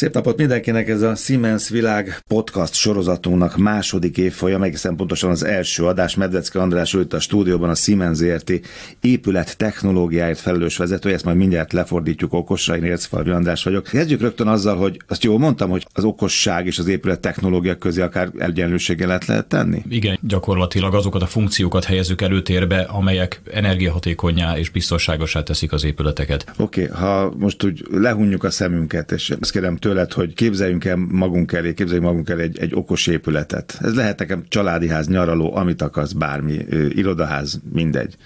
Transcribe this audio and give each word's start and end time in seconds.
Szép 0.00 0.14
napot 0.14 0.36
mindenkinek, 0.36 0.88
ez 0.88 1.02
a 1.02 1.14
Siemens 1.14 1.68
Világ 1.68 2.22
podcast 2.28 2.74
sorozatunknak 2.74 3.56
második 3.56 4.18
évfolyam, 4.18 4.62
egészen 4.62 4.96
pontosan 4.96 5.30
az 5.30 5.44
első 5.44 5.84
adás. 5.84 6.14
Medvecke 6.14 6.60
András 6.60 6.94
ült 6.94 7.12
a 7.12 7.20
stúdióban 7.20 7.70
a 7.70 7.74
Siemens 7.74 8.16
ZRT 8.16 8.52
épület 9.00 9.56
technológiáért 9.56 10.38
felelős 10.38 10.76
vezetője, 10.76 11.14
ezt 11.14 11.24
majd 11.24 11.36
mindjárt 11.36 11.72
lefordítjuk 11.72 12.32
okosra, 12.32 12.76
én 12.76 12.84
Ércfalvi 12.84 13.30
András 13.30 13.64
vagyok. 13.64 13.84
Kezdjük 13.84 14.20
rögtön 14.20 14.46
azzal, 14.46 14.76
hogy 14.76 15.00
azt 15.08 15.24
jól 15.24 15.38
mondtam, 15.38 15.70
hogy 15.70 15.86
az 15.92 16.04
okosság 16.04 16.66
és 16.66 16.78
az 16.78 16.86
épület 16.88 17.20
technológia 17.20 17.76
közé 17.76 18.00
akár 18.00 18.30
egyenlőséggel 18.38 19.20
lehet, 19.26 19.46
tenni? 19.46 19.82
Igen, 19.88 20.18
gyakorlatilag 20.22 20.94
azokat 20.94 21.22
a 21.22 21.26
funkciókat 21.26 21.84
helyezzük 21.84 22.20
előtérbe, 22.20 22.80
amelyek 22.80 23.40
energiahatékonyá 23.52 24.56
és 24.56 24.70
biztonságosá 24.70 25.42
teszik 25.42 25.72
az 25.72 25.84
épületeket. 25.84 26.44
Oké, 26.56 26.82
okay, 26.82 26.96
ha 27.00 27.32
most 27.36 27.64
úgy 27.64 27.86
lehunjuk 27.90 28.44
a 28.44 28.50
szemünket, 28.50 29.12
és 29.12 29.34
azt 29.40 29.52
kérem 29.52 29.76
tőled, 29.90 30.12
hogy 30.12 30.34
képzeljünk 30.34 30.84
el 30.84 30.96
magunk 30.96 31.52
elé, 31.52 31.74
képzeljünk 31.74 32.06
magunk 32.06 32.28
elé 32.28 32.42
egy, 32.42 32.58
egy 32.58 32.74
okos 32.74 33.06
épületet. 33.06 33.78
Ez 33.82 33.94
lehet 33.94 34.18
nekem 34.18 34.44
családi 34.48 34.88
ház, 34.88 35.08
nyaraló, 35.08 35.56
amit 35.56 35.82
akarsz, 35.82 36.12
bármi, 36.12 36.64
irodaház, 36.88 37.60
mindegy 37.72 38.16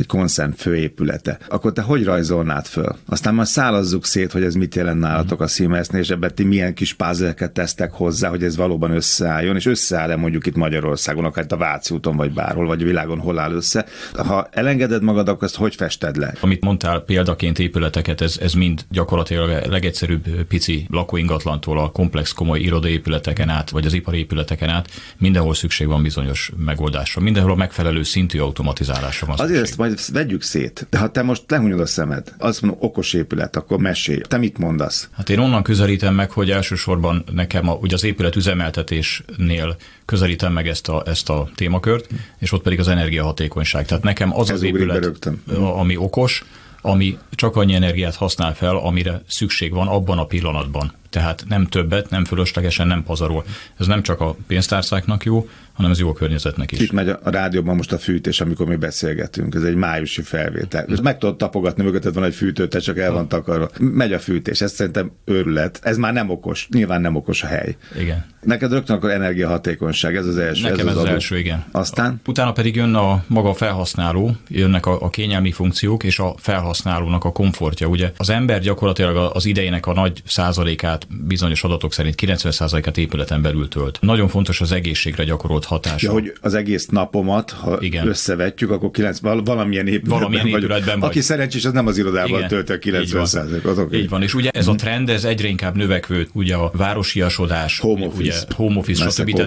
egy 0.00 0.06
koncern 0.06 0.52
főépülete, 0.52 1.38
akkor 1.48 1.72
te 1.72 1.82
hogy 1.82 2.04
rajzolnád 2.04 2.66
föl? 2.66 2.96
Aztán 3.06 3.34
majd 3.34 3.48
szállazzuk 3.48 4.04
szét, 4.04 4.32
hogy 4.32 4.42
ez 4.42 4.54
mit 4.54 4.74
jelent 4.74 5.00
nálatok 5.00 5.40
a 5.40 5.46
Siemensnél, 5.46 6.00
és 6.00 6.08
ebben 6.08 6.34
ti 6.34 6.44
milyen 6.44 6.74
kis 6.74 6.94
puzzle 6.94 7.32
tesztek 7.32 7.92
hozzá, 7.92 8.28
hogy 8.28 8.44
ez 8.44 8.56
valóban 8.56 8.90
összeálljon, 8.90 9.56
és 9.56 9.66
összeáll-e 9.66 10.16
mondjuk 10.16 10.46
itt 10.46 10.56
Magyarországon, 10.56 11.24
akár 11.24 11.44
itt 11.44 11.52
a 11.52 11.56
Váci 11.56 11.94
úton, 11.94 12.16
vagy 12.16 12.32
bárhol, 12.32 12.66
vagy 12.66 12.82
a 12.82 12.84
világon 12.84 13.18
hol 13.18 13.38
áll 13.38 13.52
össze. 13.52 13.86
Ha 14.12 14.48
elengeded 14.50 15.02
magad, 15.02 15.28
akkor 15.28 15.44
ezt 15.44 15.56
hogy 15.56 15.74
fested 15.74 16.16
le? 16.16 16.34
Amit 16.40 16.64
mondtál 16.64 17.00
példaként 17.00 17.58
épületeket, 17.58 18.20
ez, 18.20 18.38
ez 18.40 18.52
mind 18.52 18.84
gyakorlatilag 18.90 19.50
a 19.50 19.68
legegyszerűbb 19.68 20.44
pici 20.48 20.86
lakóingatlantól 20.90 21.78
a 21.78 21.90
komplex 21.90 22.32
komoly 22.32 22.60
irodaépületeken 22.60 23.48
át, 23.48 23.70
vagy 23.70 23.86
az 23.86 23.92
ipari 23.92 24.18
épületeken 24.18 24.68
át, 24.68 24.90
mindenhol 25.18 25.54
szükség 25.54 25.86
van 25.86 26.02
bizonyos 26.02 26.52
megoldásra. 26.56 27.20
Mindenhol 27.20 27.52
a 27.52 27.56
megfelelő 27.56 28.02
szintű 28.02 28.38
automatizálásra 28.38 29.26
van 29.26 29.36
Azért 29.38 29.62
ezt 29.62 29.76
majd 29.76 29.89
vegyük 30.12 30.42
szét. 30.42 30.86
De 30.90 30.98
ha 30.98 31.10
te 31.10 31.22
most 31.22 31.42
lehunyod 31.48 31.80
a 31.80 31.86
szemed, 31.86 32.34
azt 32.38 32.62
mondom, 32.62 32.80
okos 32.82 33.12
épület, 33.12 33.56
akkor 33.56 33.78
mesélj. 33.78 34.20
Te 34.20 34.36
mit 34.36 34.58
mondasz? 34.58 35.08
Hát 35.12 35.30
én 35.30 35.38
onnan 35.38 35.62
közelítem 35.62 36.14
meg, 36.14 36.30
hogy 36.30 36.50
elsősorban 36.50 37.24
nekem 37.32 37.68
a, 37.68 37.72
ugye 37.72 37.94
az 37.94 38.04
épület 38.04 38.36
üzemeltetésnél 38.36 39.76
közelítem 40.04 40.52
meg 40.52 40.68
ezt 40.68 40.88
a, 40.88 41.02
ezt 41.06 41.28
a 41.28 41.48
témakört, 41.54 42.08
és 42.38 42.52
ott 42.52 42.62
pedig 42.62 42.78
az 42.78 42.88
energiahatékonyság. 42.88 43.86
Tehát 43.86 44.02
nekem 44.02 44.36
az 44.36 44.50
Ez 44.50 44.56
az 44.56 44.62
épület, 44.62 45.30
ami 45.56 45.96
okos, 45.96 46.44
ami 46.82 47.18
csak 47.30 47.56
annyi 47.56 47.74
energiát 47.74 48.14
használ 48.14 48.54
fel, 48.54 48.76
amire 48.76 49.22
szükség 49.28 49.72
van 49.72 49.88
abban 49.88 50.18
a 50.18 50.24
pillanatban. 50.24 50.92
Tehát 51.10 51.44
nem 51.48 51.66
többet, 51.66 52.10
nem 52.10 52.24
fölöslegesen, 52.24 52.86
nem 52.86 53.02
pazarol. 53.02 53.44
Ez 53.78 53.86
nem 53.86 54.02
csak 54.02 54.20
a 54.20 54.36
pénztárcáknak 54.46 55.24
jó, 55.24 55.48
hanem 55.72 55.90
ez 55.90 56.00
jó 56.00 56.08
a 56.08 56.12
környezetnek 56.12 56.72
is. 56.72 56.80
Itt 56.80 56.92
megy 56.92 57.08
a 57.08 57.30
rádióban 57.30 57.76
most 57.76 57.92
a 57.92 57.98
fűtés, 57.98 58.40
amikor 58.40 58.66
mi 58.66 58.76
beszélgetünk. 58.76 59.54
Ez 59.54 59.62
egy 59.62 59.74
májusi 59.74 60.22
felvétel. 60.22 60.84
És 60.84 61.00
meg 61.00 61.18
tudod 61.18 61.36
tapogatni, 61.36 61.82
mögötted 61.82 62.14
van 62.14 62.24
egy 62.24 62.34
fűtő, 62.34 62.68
te 62.68 62.78
csak 62.78 62.98
el 62.98 63.12
van 63.12 63.28
takarva. 63.28 63.70
Megy 63.78 64.12
a 64.12 64.18
fűtés, 64.18 64.60
ez 64.60 64.72
szerintem 64.72 65.10
őrület. 65.24 65.80
Ez 65.82 65.96
már 65.96 66.12
nem 66.12 66.30
okos. 66.30 66.68
Nyilván 66.70 67.00
nem 67.00 67.16
okos 67.16 67.42
a 67.42 67.46
hely. 67.46 67.76
Igen. 67.98 68.24
Neked 68.40 68.72
rögtön 68.72 68.96
akkor 68.96 69.10
energiahatékonyság, 69.10 70.16
ez 70.16 70.26
az 70.26 70.38
első. 70.38 70.62
Nekem 70.62 70.88
ez, 70.88 70.92
ez 70.92 70.98
az, 70.98 71.02
az 71.02 71.08
első, 71.08 71.38
igen. 71.38 71.64
Aztán? 71.70 72.20
Utána 72.26 72.52
pedig 72.52 72.76
jön 72.76 72.94
a 72.94 73.24
maga 73.26 73.48
a 73.48 73.54
felhasználó, 73.54 74.36
jönnek 74.48 74.86
a, 74.86 75.02
a 75.02 75.10
kényelmi 75.10 75.52
funkciók 75.52 76.04
és 76.04 76.18
a 76.18 76.34
felhasználónak 76.38 77.24
a 77.24 77.32
komfortja. 77.32 77.86
Ugye 77.86 78.12
az 78.16 78.30
ember 78.30 78.60
gyakorlatilag 78.60 79.30
az 79.34 79.46
idejének 79.46 79.86
a 79.86 79.92
nagy 79.92 80.22
százalékát 80.26 80.99
bizonyos 81.08 81.64
adatok 81.64 81.92
szerint 81.92 82.14
90 82.14 82.52
százalékát 82.52 82.98
épületen 82.98 83.42
belül 83.42 83.68
tölt. 83.68 83.98
Nagyon 84.00 84.28
fontos 84.28 84.60
az 84.60 84.72
egészségre 84.72 85.24
gyakorolt 85.24 85.64
hatása. 85.64 86.06
Ja, 86.06 86.12
hogy 86.12 86.32
az 86.40 86.54
egész 86.54 86.86
napomat, 86.86 87.50
ha 87.50 87.78
Igen. 87.80 88.08
összevetjük, 88.08 88.70
akkor 88.70 88.90
90, 88.90 89.44
valamilyen 89.44 89.86
épületben, 89.86 90.18
valamilyen 90.18 90.46
épületben 90.46 91.00
vagy. 91.00 91.08
Aki 91.08 91.20
szerencsés, 91.20 91.64
az 91.64 91.72
nem 91.72 91.86
az 91.86 91.98
irodában 91.98 92.38
Igen. 92.38 92.48
tölti 92.48 92.72
a 92.72 92.78
90 92.78 93.26
százalékot. 93.26 93.78
Okay. 93.78 94.00
Így 94.00 94.08
van, 94.08 94.22
és 94.22 94.34
ugye 94.34 94.50
ez 94.50 94.66
a 94.66 94.74
trend, 94.74 95.08
ez 95.08 95.24
egyre 95.24 95.48
inkább 95.48 95.76
növekvő, 95.76 96.28
ugye 96.32 96.54
a 96.54 96.70
városiasodás, 96.74 97.78
home 97.78 98.06
office, 98.06 98.44
ugye, 98.44 98.54
home 98.56 98.78
office 98.78 99.10
stb. 99.10 99.40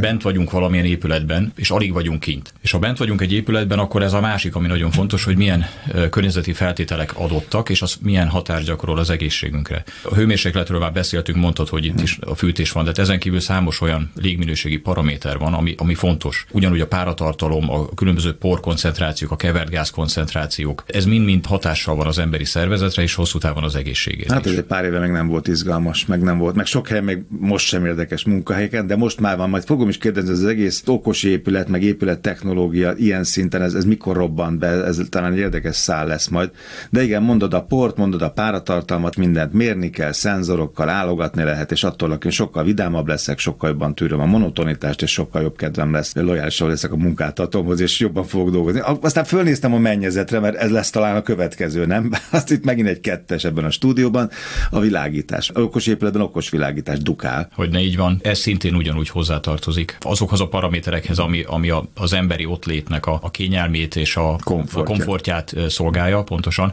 bent 0.00 0.22
vagyunk 0.22 0.50
valamilyen 0.50 0.84
épületben, 0.84 1.52
és 1.56 1.70
alig 1.70 1.92
vagyunk 1.92 2.20
kint. 2.20 2.52
És 2.62 2.70
ha 2.70 2.78
bent 2.78 2.98
vagyunk 2.98 3.20
egy 3.20 3.32
épületben, 3.32 3.78
akkor 3.78 4.02
ez 4.02 4.12
a 4.12 4.20
másik, 4.20 4.54
ami 4.54 4.66
nagyon 4.66 4.90
fontos, 4.90 5.24
hogy 5.24 5.36
milyen 5.36 5.66
környezeti 6.10 6.52
feltételek 6.52 7.18
adottak, 7.18 7.68
és 7.68 7.82
az 7.82 7.96
milyen 8.02 8.28
hatást 8.28 8.66
gyakorol 8.66 8.98
az 8.98 9.10
egészségünkre. 9.10 9.84
A 10.02 10.14
hőmérsékletről 10.14 10.78
már 10.78 10.92
beszéltünk, 10.94 11.38
mondtad, 11.38 11.68
hogy 11.68 11.84
itt 11.84 12.00
is 12.00 12.18
a 12.20 12.34
fűtés 12.34 12.72
van, 12.72 12.84
de 12.84 12.92
ezen 12.94 13.18
kívül 13.18 13.40
számos 13.40 13.80
olyan 13.80 14.10
légminőségi 14.14 14.78
paraméter 14.78 15.38
van, 15.38 15.54
ami, 15.54 15.74
ami 15.78 15.94
fontos. 15.94 16.46
Ugyanúgy 16.50 16.80
a 16.80 16.86
páratartalom, 16.86 17.70
a 17.70 17.88
különböző 17.94 18.32
porkoncentrációk, 18.32 19.30
a 19.30 19.36
kevert 19.36 19.70
gáz 19.70 19.90
koncentrációk, 19.90 20.84
ez 20.86 21.04
mind-mind 21.04 21.46
hatással 21.46 21.94
van 21.94 22.06
az 22.06 22.18
emberi 22.18 22.44
szervezetre, 22.44 23.02
és 23.02 23.14
hosszú 23.14 23.38
távon 23.38 23.64
az 23.64 23.76
egészségére. 23.76 24.34
Hát 24.34 24.46
ez 24.46 24.52
egy 24.52 24.62
pár 24.62 24.84
éve 24.84 24.98
meg 24.98 25.12
nem 25.12 25.28
volt 25.28 25.48
izgalmas, 25.48 26.06
meg 26.06 26.22
nem 26.22 26.38
volt, 26.38 26.54
meg 26.54 26.66
sok 26.66 26.88
hely 26.88 27.00
még 27.00 27.22
most 27.28 27.66
sem 27.66 27.86
érdekes 27.86 28.24
munkahelyeken, 28.24 28.86
de 28.86 28.96
most 28.96 29.20
már 29.20 29.36
van, 29.36 29.50
majd 29.50 29.64
fogom 29.64 29.88
is 29.88 29.98
kérdezni, 29.98 30.30
ez 30.30 30.38
az 30.38 30.44
egész 30.44 30.82
okos 30.86 31.22
épület, 31.22 31.68
meg 31.68 31.82
épület 31.82 32.20
technológia 32.20 32.92
ilyen 32.96 33.24
szinten, 33.24 33.62
ez, 33.62 33.74
ez 33.74 33.84
mikor 33.84 34.16
robban 34.16 34.58
be, 34.58 34.66
ez 34.66 35.00
talán 35.08 35.32
egy 35.32 35.38
érdekes 35.38 35.76
szál 35.76 36.06
lesz 36.06 36.28
majd. 36.28 36.50
De 36.90 37.02
igen, 37.02 37.22
mondod 37.22 37.54
a 37.54 37.62
port, 37.62 37.96
mondod 37.96 38.22
a 38.22 38.30
páratartalmat, 38.30 39.16
mindent 39.16 39.52
mérni 39.52 39.90
kell, 39.90 40.12
szenzorokkal 40.12 40.83
álogatni 40.88 41.42
lehet, 41.42 41.72
és 41.72 41.84
attól, 41.84 42.18
hogy 42.22 42.32
sokkal 42.32 42.64
vidámabb 42.64 43.08
leszek, 43.08 43.38
sokkal 43.38 43.70
jobban 43.70 43.94
tűröm 43.94 44.20
a 44.20 44.24
monotonitást, 44.24 45.02
és 45.02 45.10
sokkal 45.10 45.42
jobb 45.42 45.56
kedvem 45.56 45.92
lesz, 45.92 46.14
lojálisan 46.14 46.68
leszek 46.68 46.92
a 46.92 46.96
munkáltatómhoz, 46.96 47.80
és 47.80 48.00
jobban 48.00 48.24
fogok 48.24 48.50
dolgozni. 48.50 48.80
Aztán 49.00 49.24
fölnéztem 49.24 49.74
a 49.74 49.78
mennyezetre, 49.78 50.40
mert 50.40 50.56
ez 50.56 50.70
lesz 50.70 50.90
talán 50.90 51.16
a 51.16 51.22
következő, 51.22 51.86
nem? 51.86 52.10
Azt 52.30 52.50
itt 52.50 52.64
megint 52.64 52.88
egy 52.88 53.00
kettes 53.00 53.44
ebben 53.44 53.64
a 53.64 53.70
stúdióban, 53.70 54.30
a 54.70 54.80
világítás. 54.80 55.50
A 55.50 55.60
okos 55.60 55.86
épületben 55.86 56.22
okos 56.22 56.50
világítás 56.50 56.98
dukál. 56.98 57.48
Hogy 57.54 57.70
ne 57.70 57.80
így 57.80 57.96
van, 57.96 58.18
ez 58.22 58.38
szintén 58.38 58.74
ugyanúgy 58.74 59.08
hozzátartozik. 59.08 59.96
Azokhoz 60.00 60.40
a 60.40 60.48
paraméterekhez, 60.48 61.18
ami, 61.18 61.42
ami 61.46 61.70
a, 61.70 61.88
az 61.94 62.12
emberi 62.12 62.46
ott 62.46 62.64
létnek 62.64 63.06
a, 63.06 63.18
a 63.22 63.30
kényelmét 63.30 63.96
és 63.96 64.16
a, 64.16 64.36
komfortját. 64.44 64.86
a 64.86 64.90
komfortját 64.90 65.54
szolgálja 65.68 66.22
pontosan 66.22 66.72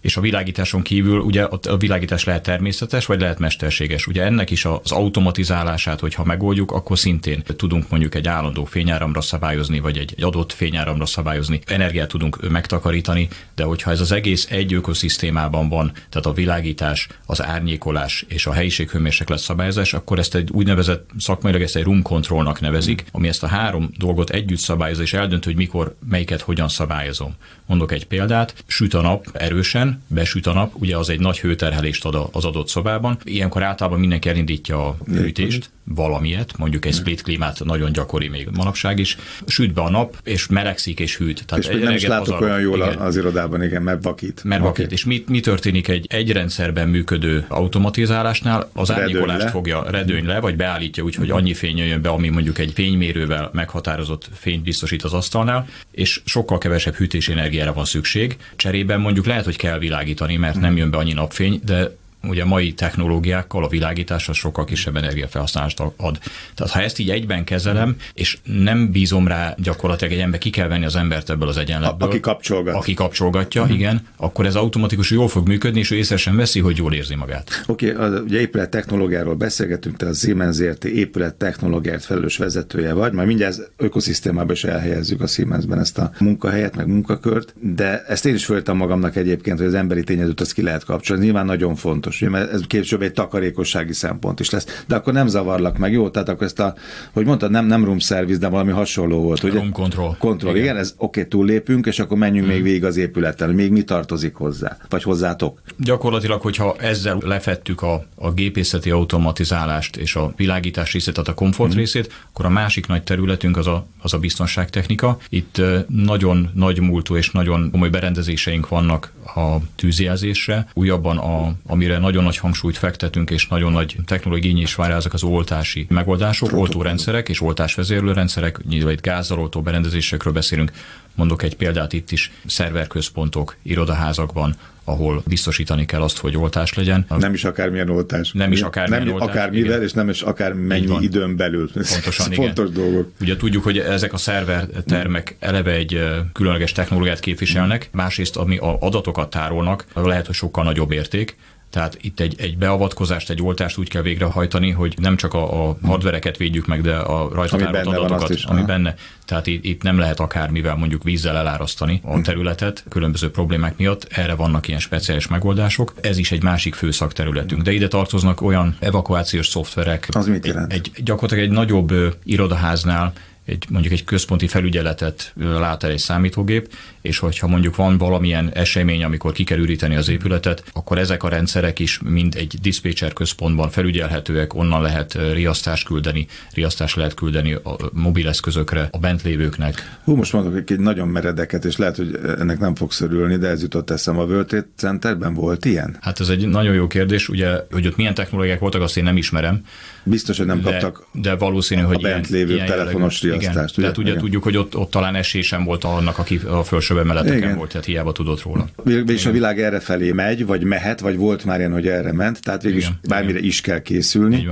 és 0.00 0.16
a 0.16 0.20
világításon 0.20 0.82
kívül 0.82 1.18
ugye 1.18 1.42
a 1.42 1.76
világítás 1.76 2.24
lehet 2.24 2.42
természetes, 2.42 3.06
vagy 3.06 3.20
lehet 3.20 3.38
mesterséges. 3.38 4.06
Ugye 4.06 4.22
ennek 4.22 4.50
is 4.50 4.64
az 4.64 4.92
automatizálását, 4.92 6.00
hogyha 6.00 6.24
megoldjuk, 6.24 6.72
akkor 6.72 6.98
szintén 6.98 7.42
tudunk 7.56 7.90
mondjuk 7.90 8.14
egy 8.14 8.28
állandó 8.28 8.64
fényáramra 8.64 9.20
szabályozni, 9.20 9.80
vagy 9.80 9.98
egy 9.98 10.14
adott 10.22 10.52
fényáramra 10.52 11.06
szabályozni, 11.06 11.60
energiát 11.66 12.08
tudunk 12.08 12.50
megtakarítani, 12.50 13.28
de 13.54 13.64
hogyha 13.64 13.90
ez 13.90 14.00
az 14.00 14.12
egész 14.12 14.46
egy 14.50 14.74
ökoszisztémában 14.74 15.68
van, 15.68 15.92
tehát 16.08 16.26
a 16.26 16.32
világítás, 16.32 17.08
az 17.26 17.42
árnyékolás 17.42 18.24
és 18.28 18.46
a 18.46 18.52
helyiség 18.52 18.90
hőmérséklet 18.90 19.38
szabályozás, 19.38 19.94
akkor 19.94 20.18
ezt 20.18 20.34
egy 20.34 20.50
úgynevezett 20.52 21.10
szakmailag 21.18 21.62
ezt 21.62 21.76
egy 21.76 21.82
room 21.82 22.02
controlnak 22.02 22.60
nevezik, 22.60 23.04
ami 23.12 23.28
ezt 23.28 23.42
a 23.42 23.46
három 23.46 23.90
dolgot 23.98 24.30
együtt 24.30 24.58
szabályozza, 24.58 25.02
és 25.02 25.12
eldönt, 25.12 25.44
hogy 25.44 25.56
mikor 25.56 25.96
melyiket 26.08 26.40
hogyan 26.40 26.68
szabályozom. 26.68 27.34
Mondok 27.66 27.92
egy 27.92 28.06
példát, 28.06 28.64
süt 28.66 28.94
a 28.94 29.00
nap 29.00 29.26
erősen, 29.32 29.87
besüt 30.06 30.46
a 30.46 30.52
nap, 30.52 30.74
ugye 30.74 30.96
az 30.96 31.08
egy 31.08 31.20
nagy 31.20 31.40
hőterhelést 31.40 32.04
ad 32.04 32.28
az 32.32 32.44
adott 32.44 32.68
szobában. 32.68 33.18
Ilyenkor 33.24 33.62
általában 33.62 34.00
mindenki 34.00 34.28
elindítja 34.28 34.86
a 34.86 34.96
hűtést, 35.06 35.70
valamiet, 35.94 36.56
mondjuk 36.58 36.84
egy 36.84 36.94
split 36.94 37.22
klímát 37.22 37.64
nagyon 37.64 37.92
gyakori 37.92 38.28
még 38.28 38.48
manapság 38.52 38.98
is. 38.98 39.16
Süt 39.46 39.72
be 39.72 39.80
a 39.80 39.90
nap, 39.90 40.16
és 40.24 40.46
melegszik 40.46 41.00
és 41.00 41.16
hűt. 41.16 41.44
Tehát 41.46 41.64
és 41.64 41.84
nem 41.84 41.94
is 41.94 42.06
látok 42.06 42.34
az 42.34 42.42
olyan 42.42 42.60
jól 42.60 42.78
igen. 42.78 42.96
az 42.96 43.16
irodában, 43.16 43.62
igen, 43.62 43.82
mert 43.82 44.02
vakít. 44.02 44.44
Mert 44.44 44.62
vakít. 44.62 44.76
vakít. 44.76 44.92
És 44.92 45.04
mi, 45.04 45.24
mi 45.28 45.40
történik 45.40 45.88
egy, 45.88 46.06
egy 46.08 46.32
rendszerben 46.32 46.88
működő 46.88 47.44
automatizálásnál? 47.48 48.70
Az 48.72 48.90
árnyékolást 48.90 49.50
fogja 49.50 49.90
redőny 49.90 50.26
le, 50.26 50.40
vagy 50.40 50.56
beállítja 50.56 51.02
úgy, 51.02 51.14
hogy 51.14 51.30
annyi 51.30 51.54
fény 51.54 51.78
jön 51.78 52.02
be, 52.02 52.08
ami 52.08 52.28
mondjuk 52.28 52.58
egy 52.58 52.72
fénymérővel 52.74 53.50
meghatározott 53.52 54.28
fényt 54.34 54.62
biztosít 54.62 55.02
az 55.02 55.12
asztalnál, 55.12 55.66
és 55.90 56.20
sokkal 56.24 56.58
kevesebb 56.58 56.94
hűtési 56.94 57.32
energiára 57.32 57.72
van 57.72 57.84
szükség. 57.84 58.36
Cserében 58.56 59.00
mondjuk 59.00 59.26
lehet, 59.26 59.44
hogy 59.44 59.56
kell 59.56 59.78
világítani, 59.78 60.36
mert 60.36 60.60
nem 60.60 60.76
jön 60.76 60.90
be 60.90 60.96
annyi 60.96 61.12
napfény, 61.12 61.60
de 61.64 61.96
ugye 62.22 62.44
mai 62.44 62.72
technológiákkal 62.72 63.64
a 63.64 63.68
világítás 63.68 64.28
az 64.28 64.36
sokkal 64.36 64.64
kisebb 64.64 64.96
energiafelhasználást 64.96 65.80
ad. 65.80 66.18
Tehát 66.54 66.72
ha 66.72 66.80
ezt 66.80 66.98
így 66.98 67.10
egyben 67.10 67.44
kezelem, 67.44 67.96
és 68.14 68.38
nem 68.42 68.90
bízom 68.90 69.28
rá 69.28 69.54
gyakorlatilag 69.58 70.12
egy 70.12 70.20
ember, 70.20 70.38
ki 70.38 70.50
kell 70.50 70.68
venni 70.68 70.84
az 70.84 70.96
embert 70.96 71.30
ebből 71.30 71.48
az 71.48 71.56
egyenletből. 71.56 72.08
Aki 72.08 72.20
kapcsolgat. 72.20 72.74
Aki 72.74 72.94
kapcsolgatja, 72.94 73.62
uh-huh. 73.62 73.76
igen, 73.76 74.06
akkor 74.16 74.46
ez 74.46 74.54
automatikus 74.54 75.10
jól 75.10 75.28
fog 75.28 75.48
működni, 75.48 75.78
és 75.78 75.90
ő 75.90 75.96
észre 75.96 76.16
sem 76.16 76.36
veszi, 76.36 76.60
hogy 76.60 76.76
jól 76.76 76.94
érzi 76.94 77.14
magát. 77.14 77.64
Oké, 77.66 77.92
okay, 77.92 78.18
ugye 78.18 78.40
épület 78.40 78.70
technológiáról 78.70 79.34
beszélgetünk, 79.34 79.96
te 79.96 80.06
a 80.06 80.12
Siemens 80.12 80.54
ZRT 80.54 80.84
épület 80.84 81.34
technológiát 81.34 82.04
felelős 82.04 82.36
vezetője 82.36 82.92
vagy, 82.92 83.12
majd 83.12 83.26
mindjárt 83.26 83.70
ökoszisztémába 83.76 84.52
is 84.52 84.64
elhelyezzük 84.64 85.20
a 85.20 85.26
Siemensben 85.26 85.78
ezt 85.78 85.98
a 85.98 86.10
munkahelyet, 86.18 86.76
meg 86.76 86.86
munkakört, 86.86 87.54
de 87.60 88.04
ezt 88.06 88.26
én 88.26 88.34
is 88.34 88.44
föltem 88.44 88.76
magamnak 88.76 89.16
egyébként, 89.16 89.58
hogy 89.58 89.66
az 89.66 89.74
emberi 89.74 90.02
tényezőt 90.02 90.40
azt 90.40 90.52
ki 90.52 90.62
lehet 90.62 90.84
kapcsolni. 90.84 91.24
Nyilván 91.24 91.46
nagyon 91.46 91.74
fontos 91.74 92.07
fontos, 92.10 92.30
mert 92.30 92.52
ez 92.52 92.60
később 92.66 93.02
egy 93.02 93.12
takarékossági 93.12 93.92
szempont 93.92 94.40
is 94.40 94.50
lesz. 94.50 94.82
De 94.86 94.94
akkor 94.94 95.12
nem 95.12 95.26
zavarlak 95.26 95.78
meg, 95.78 95.92
jó? 95.92 96.08
Tehát 96.08 96.28
akkor 96.28 96.46
ezt 96.46 96.60
a, 96.60 96.74
hogy 97.12 97.24
mondtad, 97.24 97.50
nem, 97.50 97.66
nem 97.66 97.84
room 97.84 97.98
service, 97.98 98.38
de 98.38 98.48
valami 98.48 98.70
hasonló 98.70 99.20
volt, 99.20 99.42
ugye? 99.42 99.54
Room 99.54 99.72
control. 99.72 100.16
Control, 100.18 100.50
igen, 100.50 100.62
igen 100.62 100.76
ez 100.76 100.94
oké, 100.96 101.20
okay, 101.20 101.30
túllépünk, 101.30 101.86
és 101.86 101.98
akkor 101.98 102.18
menjünk 102.18 102.46
hmm. 102.46 102.54
még 102.54 102.62
végig 102.62 102.84
az 102.84 102.96
épületen, 102.96 103.50
még 103.50 103.70
mi 103.70 103.82
tartozik 103.82 104.34
hozzá, 104.34 104.76
vagy 104.88 105.02
hozzátok? 105.02 105.60
Gyakorlatilag, 105.76 106.40
hogyha 106.40 106.76
ezzel 106.78 107.18
lefettük 107.20 107.82
a, 107.82 108.04
a 108.14 108.32
gépészeti 108.32 108.90
automatizálást 108.90 109.96
és 109.96 110.16
a 110.16 110.32
világítás 110.36 110.92
részét, 110.92 111.14
tehát 111.14 111.28
a 111.28 111.34
komfort 111.34 111.70
hmm. 111.70 111.78
részét, 111.78 112.12
akkor 112.28 112.44
a 112.44 112.48
másik 112.48 112.86
nagy 112.86 113.02
területünk 113.02 113.56
az 113.56 113.66
a, 113.66 113.86
az 114.02 114.12
a 114.12 114.18
biztonságtechnika. 114.18 115.18
Itt 115.28 115.60
nagyon 115.88 116.50
nagy 116.54 116.80
múltú 116.80 117.16
és 117.16 117.30
nagyon 117.30 117.70
komoly 117.70 117.88
berendezéseink 117.88 118.68
vannak 118.68 119.12
a 119.34 119.56
tűzjelzésre. 119.76 120.66
Újabban, 120.74 121.18
a, 121.18 121.54
amire 121.66 121.97
nagyon 121.98 122.24
nagy 122.24 122.36
hangsúlyt 122.36 122.76
fektetünk, 122.76 123.30
és 123.30 123.46
nagyon 123.46 123.72
nagy 123.72 123.96
technológiai 124.06 124.60
is 124.60 124.74
vár 124.74 124.90
ezek 124.90 125.12
az 125.12 125.22
oltási 125.22 125.86
megoldások, 125.88 126.52
oltórendszerek 126.52 127.28
és 127.28 127.40
oltásvezérlő 127.40 128.12
rendszerek, 128.12 128.64
nyilván 128.68 128.92
itt 128.92 129.00
gázaloltó 129.00 129.62
berendezésekről 129.62 130.32
beszélünk. 130.32 130.70
Mondok 131.14 131.42
egy 131.42 131.56
példát 131.56 131.92
itt 131.92 132.10
is, 132.10 132.32
szerverközpontok, 132.46 133.56
irodaházakban, 133.62 134.56
ahol 134.88 135.22
biztosítani 135.26 135.86
kell 135.86 136.02
azt, 136.02 136.18
hogy 136.18 136.36
oltás 136.36 136.74
legyen. 136.74 137.06
Nem 137.18 137.34
is 137.34 137.44
akármilyen 137.44 137.88
oltás. 137.88 138.32
Nem 138.32 138.52
is 138.52 138.62
akármilyen 138.62 139.04
nem 139.04 139.12
oltás. 139.12 139.28
Akármivel, 139.28 139.70
igen. 139.70 139.82
és 139.82 139.92
nem 139.92 140.08
is 140.08 140.22
akár 140.22 140.52
mennyi 140.52 140.96
időn 141.00 141.36
belül. 141.36 141.70
Pontosan, 141.92 142.32
igen. 142.32 142.44
Fontos 142.44 142.70
dolgok. 142.70 143.12
Ugye 143.20 143.36
tudjuk, 143.36 143.64
hogy 143.64 143.78
ezek 143.78 144.12
a 144.12 144.16
szervertermek 144.16 145.36
eleve 145.38 145.70
egy 145.72 146.00
különleges 146.32 146.72
technológiát 146.72 147.20
képviselnek, 147.20 147.88
másrészt 147.92 148.36
ami 148.36 148.58
adatokat 148.60 149.30
tárolnak, 149.30 149.84
lehet, 149.94 150.26
hogy 150.26 150.34
sokkal 150.34 150.64
nagyobb 150.64 150.92
érték, 150.92 151.36
tehát 151.70 151.98
itt 152.00 152.20
egy, 152.20 152.34
egy 152.38 152.58
beavatkozást, 152.58 153.30
egy 153.30 153.42
oltást 153.42 153.78
úgy 153.78 153.88
kell 153.88 154.02
végrehajtani, 154.02 154.70
hogy 154.70 154.94
nem 155.00 155.16
csak 155.16 155.34
a, 155.34 155.68
a 155.68 155.76
hardvereket 155.82 156.36
védjük 156.36 156.66
meg, 156.66 156.80
de 156.80 156.96
a 156.96 157.28
rajta 157.34 157.56
ami 157.56 157.64
benne 157.64 157.96
adatokat, 157.96 158.30
is, 158.30 158.44
ami 158.44 158.58
aha. 158.58 158.66
benne. 158.66 158.94
Tehát 159.24 159.46
itt, 159.46 159.64
itt 159.64 159.82
nem 159.82 159.98
lehet 159.98 160.20
akármivel 160.20 160.74
mondjuk 160.74 161.02
vízzel 161.02 161.36
elárasztani 161.36 162.00
a 162.04 162.14
hm. 162.14 162.22
területet 162.22 162.84
különböző 162.88 163.30
problémák 163.30 163.76
miatt. 163.76 164.06
Erre 164.10 164.34
vannak 164.34 164.68
ilyen 164.68 164.80
speciális 164.80 165.26
megoldások. 165.26 165.94
Ez 166.00 166.18
is 166.18 166.32
egy 166.32 166.42
másik 166.42 166.74
fő 166.74 166.90
szakterületünk. 166.90 167.62
De 167.62 167.72
ide 167.72 167.88
tartoznak 167.88 168.40
olyan 168.40 168.76
evakuációs 168.80 169.46
szoftverek. 169.46 170.08
Az 170.12 170.26
mit 170.26 170.46
jelent? 170.46 170.72
Egy, 170.72 170.90
egy 170.94 171.02
gyakorlatilag 171.02 171.44
egy 171.44 171.50
nagyobb 171.50 171.92
irodaháznál 172.24 173.12
egy, 173.48 173.64
mondjuk 173.68 173.92
egy 173.92 174.04
központi 174.04 174.46
felügyeletet 174.46 175.32
lát 175.36 175.82
el 175.82 175.90
egy 175.90 175.98
számítógép, 175.98 176.74
és 177.08 177.18
hogyha 177.18 177.46
mondjuk 177.46 177.76
van 177.76 177.98
valamilyen 177.98 178.50
esemény, 178.54 179.04
amikor 179.04 179.32
ki 179.32 179.44
kell 179.44 179.58
üríteni 179.58 179.96
az 179.96 180.08
épületet, 180.08 180.64
akkor 180.72 180.98
ezek 180.98 181.22
a 181.22 181.28
rendszerek 181.28 181.78
is 181.78 182.00
mind 182.04 182.34
egy 182.36 182.58
diszpécser 182.60 183.12
központban 183.12 183.70
felügyelhetőek, 183.70 184.54
onnan 184.54 184.82
lehet 184.82 185.18
riasztást 185.32 185.86
küldeni, 185.86 186.26
riasztást 186.52 186.96
lehet 186.96 187.14
küldeni 187.14 187.52
a 187.52 187.76
mobileszközökre, 187.92 188.88
a 188.90 188.98
bent 188.98 189.22
lévőknek. 189.22 189.98
Hú, 190.04 190.14
most 190.14 190.32
mondok 190.32 190.70
egy 190.70 190.80
nagyon 190.80 191.08
meredeket, 191.08 191.64
és 191.64 191.76
lehet, 191.76 191.96
hogy 191.96 192.18
ennek 192.38 192.58
nem 192.58 192.74
fogsz 192.74 193.00
örülni, 193.00 193.36
de 193.36 193.48
ez 193.48 193.62
jutott 193.62 193.90
eszem 193.90 194.18
a 194.18 194.24
World 194.24 194.66
Centerben 194.76 195.34
volt 195.34 195.64
ilyen? 195.64 195.96
Hát 196.00 196.20
ez 196.20 196.28
egy 196.28 196.48
nagyon 196.48 196.74
jó 196.74 196.86
kérdés, 196.86 197.28
ugye, 197.28 197.56
hogy 197.70 197.86
ott 197.86 197.96
milyen 197.96 198.14
technológiák 198.14 198.58
voltak, 198.58 198.82
azt 198.82 198.96
én 198.96 199.04
nem 199.04 199.16
ismerem. 199.16 199.64
Biztos, 200.02 200.36
hogy 200.36 200.46
nem 200.46 200.60
de, 200.62 200.70
kaptak 200.70 201.06
de 201.12 201.34
valószínű, 201.34 201.80
hogy 201.80 202.04
a 202.04 202.08
bent 202.08 202.28
lévő 202.28 202.54
ilyen 202.54 202.66
telefonos 202.66 203.22
riasztást. 203.22 203.54
Igen, 203.54 203.66
ugye? 203.66 203.80
Tehát 203.80 203.98
ugye 203.98 204.10
igen. 204.10 204.22
tudjuk, 204.22 204.42
hogy 204.42 204.56
ott, 204.56 204.76
ott 204.76 204.90
talán 204.90 205.14
esésem 205.14 205.64
volt 205.64 205.84
annak, 205.84 206.18
aki 206.18 206.40
a 206.48 206.64
felső 206.64 206.94
emeleteken 206.98 207.38
Igen. 207.38 207.56
volt, 207.56 207.70
tehát 207.70 207.86
hiába 207.86 208.12
tudott 208.12 208.42
róla. 208.42 208.68
És 209.06 209.26
a 209.26 209.30
világ 209.30 209.60
erre 209.60 209.80
felé 209.80 210.12
megy, 210.12 210.46
vagy 210.46 210.64
mehet, 210.64 211.00
vagy 211.00 211.16
volt 211.16 211.44
már 211.44 211.58
ilyen, 211.58 211.72
hogy 211.72 211.86
erre 211.86 212.12
ment, 212.12 212.42
tehát 212.42 212.62
végül 212.62 212.82
bármire 213.08 213.38
is 213.38 213.60
kell 213.60 213.82
készülni. 213.82 214.48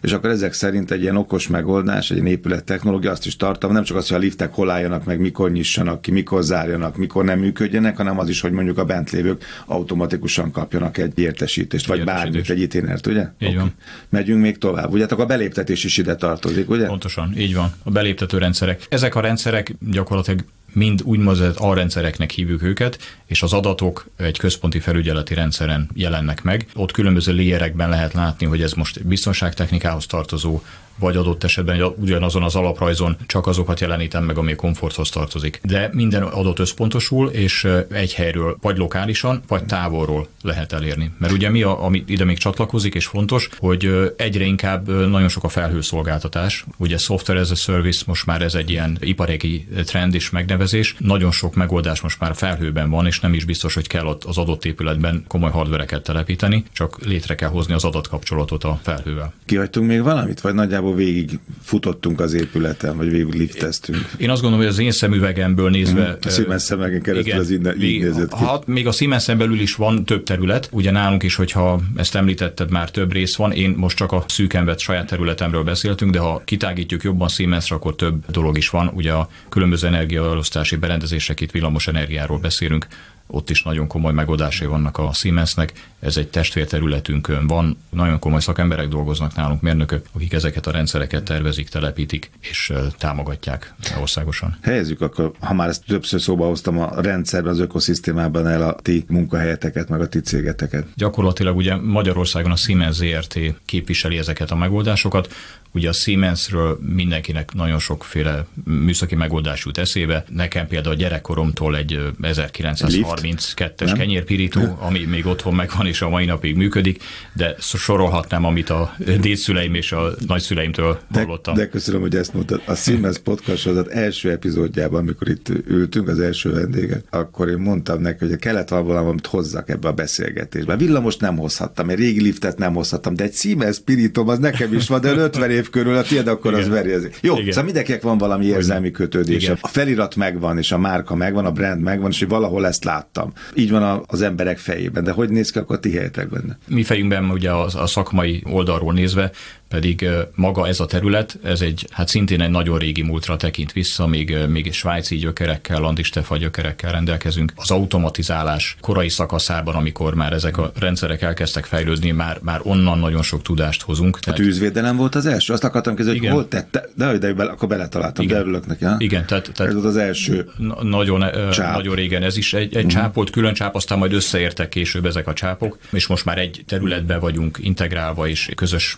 És 0.00 0.12
akkor 0.12 0.30
ezek 0.30 0.52
szerint 0.52 0.90
egy 0.90 1.02
ilyen 1.02 1.16
okos 1.16 1.48
megoldás, 1.48 2.10
egy 2.10 2.16
ilyen 2.16 2.28
épület 2.28 2.64
technológia 2.64 3.10
azt 3.10 3.26
is 3.26 3.36
tartom, 3.36 3.72
nem 3.72 3.82
csak 3.82 3.96
az, 3.96 4.08
hogy 4.08 4.16
a 4.16 4.20
liftek 4.20 4.52
hol 4.52 4.70
álljanak 4.70 5.04
meg, 5.04 5.20
mikor 5.20 5.50
nyissanak 5.50 6.02
ki, 6.02 6.10
mikor 6.10 6.42
zárjanak, 6.42 6.96
mikor 6.96 7.24
nem 7.24 7.38
működjenek, 7.38 7.96
hanem 7.96 8.18
az 8.18 8.28
is, 8.28 8.40
hogy 8.40 8.52
mondjuk 8.52 8.78
a 8.78 8.84
bent 8.84 9.10
lévők 9.10 9.44
automatikusan 9.66 10.50
kapjanak 10.50 10.98
egy 10.98 11.18
értesítést, 11.18 11.86
vagy 11.86 12.04
bármit, 12.04 12.50
egy 12.50 12.60
itinert, 12.60 13.06
ugye? 13.06 13.20
Így 13.38 13.48
okay. 13.48 13.54
van. 13.54 13.74
Megyünk 14.08 14.40
még 14.40 14.58
tovább. 14.58 14.92
Ugye, 14.92 15.04
akkor 15.04 15.20
a 15.20 15.26
beléptetés 15.26 15.84
is 15.84 15.98
ide 15.98 16.14
tartozik, 16.14 16.70
ugye? 16.70 16.86
Pontosan, 16.86 17.34
így 17.36 17.54
van. 17.54 17.72
A 17.82 17.90
beléptető 17.90 18.38
rendszerek. 18.38 18.86
Ezek 18.88 19.14
a 19.14 19.20
rendszerek 19.20 19.74
gyakorlatilag 19.90 20.44
mind 20.72 21.02
úgynevezett 21.02 21.56
A-rendszereknek 21.56 22.30
hívjuk 22.30 22.62
őket, 22.62 23.19
és 23.30 23.42
az 23.42 23.52
adatok 23.52 24.06
egy 24.16 24.38
központi 24.38 24.80
felügyeleti 24.80 25.34
rendszeren 25.34 25.90
jelennek 25.94 26.42
meg. 26.42 26.66
Ott 26.74 26.92
különböző 26.92 27.32
léjerekben 27.32 27.88
lehet 27.88 28.12
látni, 28.12 28.46
hogy 28.46 28.62
ez 28.62 28.72
most 28.72 29.06
biztonságtechnikához 29.06 30.06
tartozó, 30.06 30.60
vagy 31.00 31.16
adott 31.16 31.44
esetben 31.44 31.82
ugyanazon 31.96 32.42
az 32.42 32.54
alaprajzon 32.54 33.16
csak 33.26 33.46
azokat 33.46 33.80
jelenítem 33.80 34.24
meg, 34.24 34.38
ami 34.38 34.52
a 34.52 34.56
komforthoz 34.56 35.10
tartozik. 35.10 35.60
De 35.62 35.90
minden 35.92 36.22
adott 36.22 36.58
összpontosul, 36.58 37.28
és 37.28 37.68
egy 37.90 38.14
helyről 38.14 38.56
vagy 38.60 38.76
lokálisan, 38.76 39.42
vagy 39.48 39.64
távolról 39.64 40.28
lehet 40.42 40.72
elérni. 40.72 41.10
Mert 41.18 41.32
ugye 41.32 41.50
mi, 41.50 41.62
a, 41.62 41.84
ami 41.84 42.04
ide 42.06 42.24
még 42.24 42.38
csatlakozik, 42.38 42.94
és 42.94 43.06
fontos, 43.06 43.48
hogy 43.58 44.12
egyre 44.16 44.44
inkább 44.44 44.88
nagyon 44.88 45.28
sok 45.28 45.44
a 45.44 45.48
felhőszolgáltatás. 45.48 46.64
Ugye 46.76 46.98
software 46.98 47.40
as 47.40 47.50
a 47.50 47.54
service, 47.54 48.02
most 48.06 48.26
már 48.26 48.42
ez 48.42 48.54
egy 48.54 48.70
ilyen 48.70 48.98
iparégi 49.00 49.68
trend 49.84 50.14
és 50.14 50.30
megnevezés. 50.30 50.94
Nagyon 50.98 51.30
sok 51.30 51.54
megoldás 51.54 52.00
most 52.00 52.20
már 52.20 52.34
felhőben 52.34 52.90
van, 52.90 53.06
és 53.06 53.19
nem 53.20 53.34
is 53.34 53.44
biztos, 53.44 53.74
hogy 53.74 53.86
kell 53.86 54.06
ott 54.06 54.24
az 54.24 54.38
adott 54.38 54.64
épületben 54.64 55.24
komoly 55.28 55.50
hardvereket 55.50 56.02
telepíteni, 56.02 56.64
csak 56.72 57.04
létre 57.04 57.34
kell 57.34 57.48
hozni 57.48 57.74
az 57.74 57.84
adatkapcsolatot 57.84 58.64
a 58.64 58.80
felhővel. 58.82 59.32
Kihagytunk 59.44 59.86
még 59.86 60.02
valamit, 60.02 60.40
vagy 60.40 60.54
nagyjából 60.54 60.94
végig 60.94 61.38
futottunk 61.62 62.20
az 62.20 62.32
épületen, 62.32 62.96
vagy 62.96 63.10
végig 63.10 63.34
lifteztünk. 63.34 64.10
Én 64.16 64.30
azt 64.30 64.40
gondolom, 64.40 64.64
hogy 64.64 64.74
az 64.74 64.80
én 64.80 64.90
szemüvegemből 64.90 65.70
nézve... 65.70 66.18
A 66.22 66.28
Siemens 66.28 66.62
szemegen 66.62 67.02
keresztül 67.02 67.26
igen, 67.28 67.38
az 67.40 67.50
innen, 67.50 67.82
így 67.82 68.02
nézett 68.02 68.34
ki. 68.34 68.44
Hát 68.44 68.66
még 68.66 68.86
a 68.86 68.92
Siemens 68.92 69.26
belül 69.26 69.60
is 69.60 69.74
van 69.74 70.04
több 70.04 70.22
terület. 70.22 70.68
Ugye 70.72 70.90
nálunk 70.90 71.22
is, 71.22 71.34
hogyha 71.34 71.80
ezt 71.96 72.14
említetted, 72.14 72.70
már 72.70 72.90
több 72.90 73.12
rész 73.12 73.36
van. 73.36 73.52
Én 73.52 73.74
most 73.76 73.96
csak 73.96 74.12
a 74.12 74.24
szűken 74.28 74.64
vett 74.64 74.78
saját 74.78 75.06
területemről 75.06 75.62
beszéltünk, 75.62 76.12
de 76.12 76.18
ha 76.18 76.42
kitágítjuk 76.44 77.02
jobban 77.02 77.28
Siemensre, 77.28 77.76
akkor 77.76 77.96
több 77.96 78.30
dolog 78.30 78.56
is 78.56 78.68
van. 78.68 78.90
Ugye 78.94 79.12
a 79.12 79.28
különböző 79.48 79.86
energiaelosztási 79.86 80.76
berendezések, 80.76 81.40
itt 81.40 81.50
villamos 81.50 81.86
energiáról 81.86 82.38
beszélünk, 82.38 82.86
ott 83.30 83.50
is 83.50 83.62
nagyon 83.62 83.86
komoly 83.86 84.12
megoldásai 84.12 84.66
vannak 84.66 84.98
a 84.98 85.12
Siemensnek, 85.12 85.72
ez 86.00 86.16
egy 86.16 86.28
testvérterületünkön 86.28 87.46
van, 87.46 87.76
nagyon 87.90 88.18
komoly 88.18 88.40
szakemberek 88.40 88.88
dolgoznak 88.88 89.34
nálunk, 89.34 89.60
mérnökök, 89.60 90.06
akik 90.12 90.32
ezeket 90.32 90.66
a 90.66 90.70
rendszereket 90.70 91.24
tervezik, 91.24 91.68
telepítik 91.68 92.30
és 92.40 92.72
támogatják 92.98 93.74
országosan. 94.00 94.58
Helyezzük 94.62 95.00
akkor, 95.00 95.32
ha 95.40 95.54
már 95.54 95.68
ezt 95.68 95.84
többször 95.86 96.20
szóba 96.20 96.46
hoztam 96.46 96.78
a 96.78 97.00
rendszerben, 97.00 97.52
az 97.52 97.60
ökoszisztémában 97.60 98.46
el 98.46 98.62
a 98.62 98.76
ti 98.82 99.04
munkahelyeteket, 99.08 99.88
meg 99.88 100.00
a 100.00 100.08
ti 100.08 100.20
cégeteket. 100.20 100.86
Gyakorlatilag 100.94 101.56
ugye 101.56 101.76
Magyarországon 101.76 102.50
a 102.50 102.56
Siemens 102.56 102.96
ZRT 102.96 103.38
képviseli 103.64 104.18
ezeket 104.18 104.50
a 104.50 104.56
megoldásosokat, 104.56 105.34
Ugye 105.72 105.88
a 105.88 105.92
Siemensről 105.92 106.78
mindenkinek 106.94 107.54
nagyon 107.54 107.78
sokféle 107.78 108.46
műszaki 108.64 109.14
megoldás 109.14 109.64
jut 109.64 109.78
eszébe. 109.78 110.24
Nekem 110.28 110.66
például 110.66 110.94
a 110.94 110.98
gyerekkoromtól 110.98 111.76
egy 111.76 112.00
1932-es 112.22 113.92
kenyérpirító, 113.96 114.60
ami 114.86 115.04
még 115.04 115.26
otthon 115.26 115.54
megvan 115.54 115.86
és 115.86 116.02
a 116.02 116.08
mai 116.08 116.24
napig 116.24 116.56
működik, 116.56 117.02
de 117.32 117.54
sorolhatnám, 117.58 118.44
amit 118.44 118.70
a 118.70 118.94
dédszüleim 119.20 119.74
és 119.74 119.92
a 119.92 120.10
nagyszüleimtől 120.26 120.98
de, 121.12 121.22
hallottam. 121.22 121.54
De 121.54 121.68
köszönöm, 121.68 122.00
hogy 122.00 122.16
ezt 122.16 122.34
mondtad. 122.34 122.62
A 122.66 122.74
Siemens 122.74 123.18
podcast 123.18 123.66
az 123.66 123.90
első 123.90 124.30
epizódjában, 124.30 125.00
amikor 125.00 125.28
itt 125.28 125.48
ültünk, 125.48 126.08
az 126.08 126.20
első 126.20 126.52
vendége, 126.52 127.02
akkor 127.10 127.48
én 127.48 127.58
mondtam 127.58 128.00
neki, 128.00 128.26
hogy 128.26 128.36
kellett 128.36 128.68
valami, 128.68 129.08
amit 129.08 129.26
hozzak 129.26 129.68
ebbe 129.68 129.88
a 129.88 129.92
beszélgetésbe. 129.92 130.76
Villamos 130.76 131.16
nem 131.16 131.36
hozhattam, 131.36 131.88
egy 131.88 131.98
régi 131.98 132.22
liftet 132.22 132.58
nem 132.58 132.74
hozhattam, 132.74 133.14
de 133.14 133.24
egy 133.24 133.34
Siemens 133.34 133.76
Spiritom 133.76 134.28
az 134.28 134.38
nekem 134.38 134.74
is 134.74 134.88
van, 134.88 135.00
de 135.00 135.14
50 135.14 135.50
év 135.50 135.59
körül 135.68 135.96
a 135.96 136.02
tiéd, 136.02 136.26
akkor 136.26 136.52
Igen. 136.52 136.64
az 136.64 136.70
verjezi. 136.70 137.08
Jó, 137.20 137.34
Igen. 137.34 137.46
szóval 137.46 137.64
mindenkinek 137.64 138.02
van 138.02 138.18
valami 138.18 138.46
érzelmi 138.46 138.90
kötődés. 138.90 139.42
Igen. 139.42 139.58
A 139.60 139.68
felirat 139.68 140.16
megvan, 140.16 140.58
és 140.58 140.72
a 140.72 140.78
márka 140.78 141.14
megvan, 141.14 141.44
a 141.44 141.52
brand 141.52 141.80
megvan, 141.80 142.10
és 142.10 142.18
hogy 142.18 142.28
valahol 142.28 142.66
ezt 142.66 142.84
láttam. 142.84 143.32
Így 143.54 143.70
van 143.70 144.04
az 144.06 144.22
emberek 144.22 144.58
fejében. 144.58 145.04
De 145.04 145.10
hogy 145.10 145.30
néz 145.30 145.50
ki 145.50 145.58
akkor 145.58 145.76
a 145.76 145.80
ti 145.80 145.92
helyetek 145.92 146.28
benne? 146.28 146.58
Mi 146.68 146.82
fejünkben 146.82 147.30
ugye 147.30 147.50
a, 147.50 147.64
a 147.74 147.86
szakmai 147.86 148.42
oldalról 148.46 148.92
nézve 148.92 149.30
pedig 149.70 150.08
maga 150.34 150.66
ez 150.68 150.80
a 150.80 150.86
terület, 150.86 151.38
ez 151.42 151.60
egy, 151.60 151.86
hát 151.90 152.08
szintén 152.08 152.40
egy 152.40 152.50
nagyon 152.50 152.78
régi 152.78 153.02
múltra 153.02 153.36
tekint 153.36 153.72
vissza, 153.72 154.06
még, 154.06 154.36
még 154.48 154.72
svájci 154.72 155.16
gyökerekkel, 155.16 155.80
landistefa 155.80 156.36
gyökerekkel 156.36 156.92
rendelkezünk. 156.92 157.52
Az 157.56 157.70
automatizálás 157.70 158.76
korai 158.80 159.08
szakaszában, 159.08 159.74
amikor 159.74 160.14
már 160.14 160.32
ezek 160.32 160.56
a 160.58 160.72
rendszerek 160.78 161.22
elkezdtek 161.22 161.64
fejlődni, 161.64 162.10
már, 162.10 162.38
már 162.42 162.60
onnan 162.62 162.98
nagyon 162.98 163.22
sok 163.22 163.42
tudást 163.42 163.82
hozunk. 163.82 164.18
A 164.26 164.32
tűzvédelem 164.32 164.96
volt 164.96 165.14
az 165.14 165.26
első? 165.26 165.52
Azt 165.52 165.64
akartam 165.64 165.94
kezdeni, 165.94 166.18
hogy 166.18 166.28
hol 166.28 166.48
tette, 166.48 166.88
de, 166.94 167.18
de, 167.18 167.32
de 167.32 167.42
akkor 167.42 167.68
beletaláltam, 167.68 168.24
Igen. 168.24 168.36
de 168.36 168.42
örülök 168.42 168.66
neki. 168.66 168.84
Ha? 168.84 168.94
Igen, 168.98 169.26
tehát, 169.26 169.50
tehát 169.54 169.72
ez 169.72 169.82
volt 169.82 169.86
az 169.86 169.96
első 169.96 170.50
nagyon, 170.82 171.24
csáp. 171.50 171.74
nagyon 171.74 171.94
régen 171.94 172.22
ez 172.22 172.36
is 172.36 172.54
egy, 172.54 172.62
egy 172.62 172.76
uh-huh. 172.76 172.90
csáp 172.90 173.14
volt, 173.14 173.30
külön 173.30 173.54
csáp, 173.54 173.74
aztán 173.74 173.98
majd 173.98 174.12
összeértek 174.12 174.68
később 174.68 175.06
ezek 175.06 175.26
a 175.26 175.32
csápok, 175.32 175.78
és 175.90 176.06
most 176.06 176.24
már 176.24 176.38
egy 176.38 176.62
területben 176.66 177.20
vagyunk 177.20 177.58
integrálva, 177.60 178.28
és 178.28 178.50
közös 178.54 178.96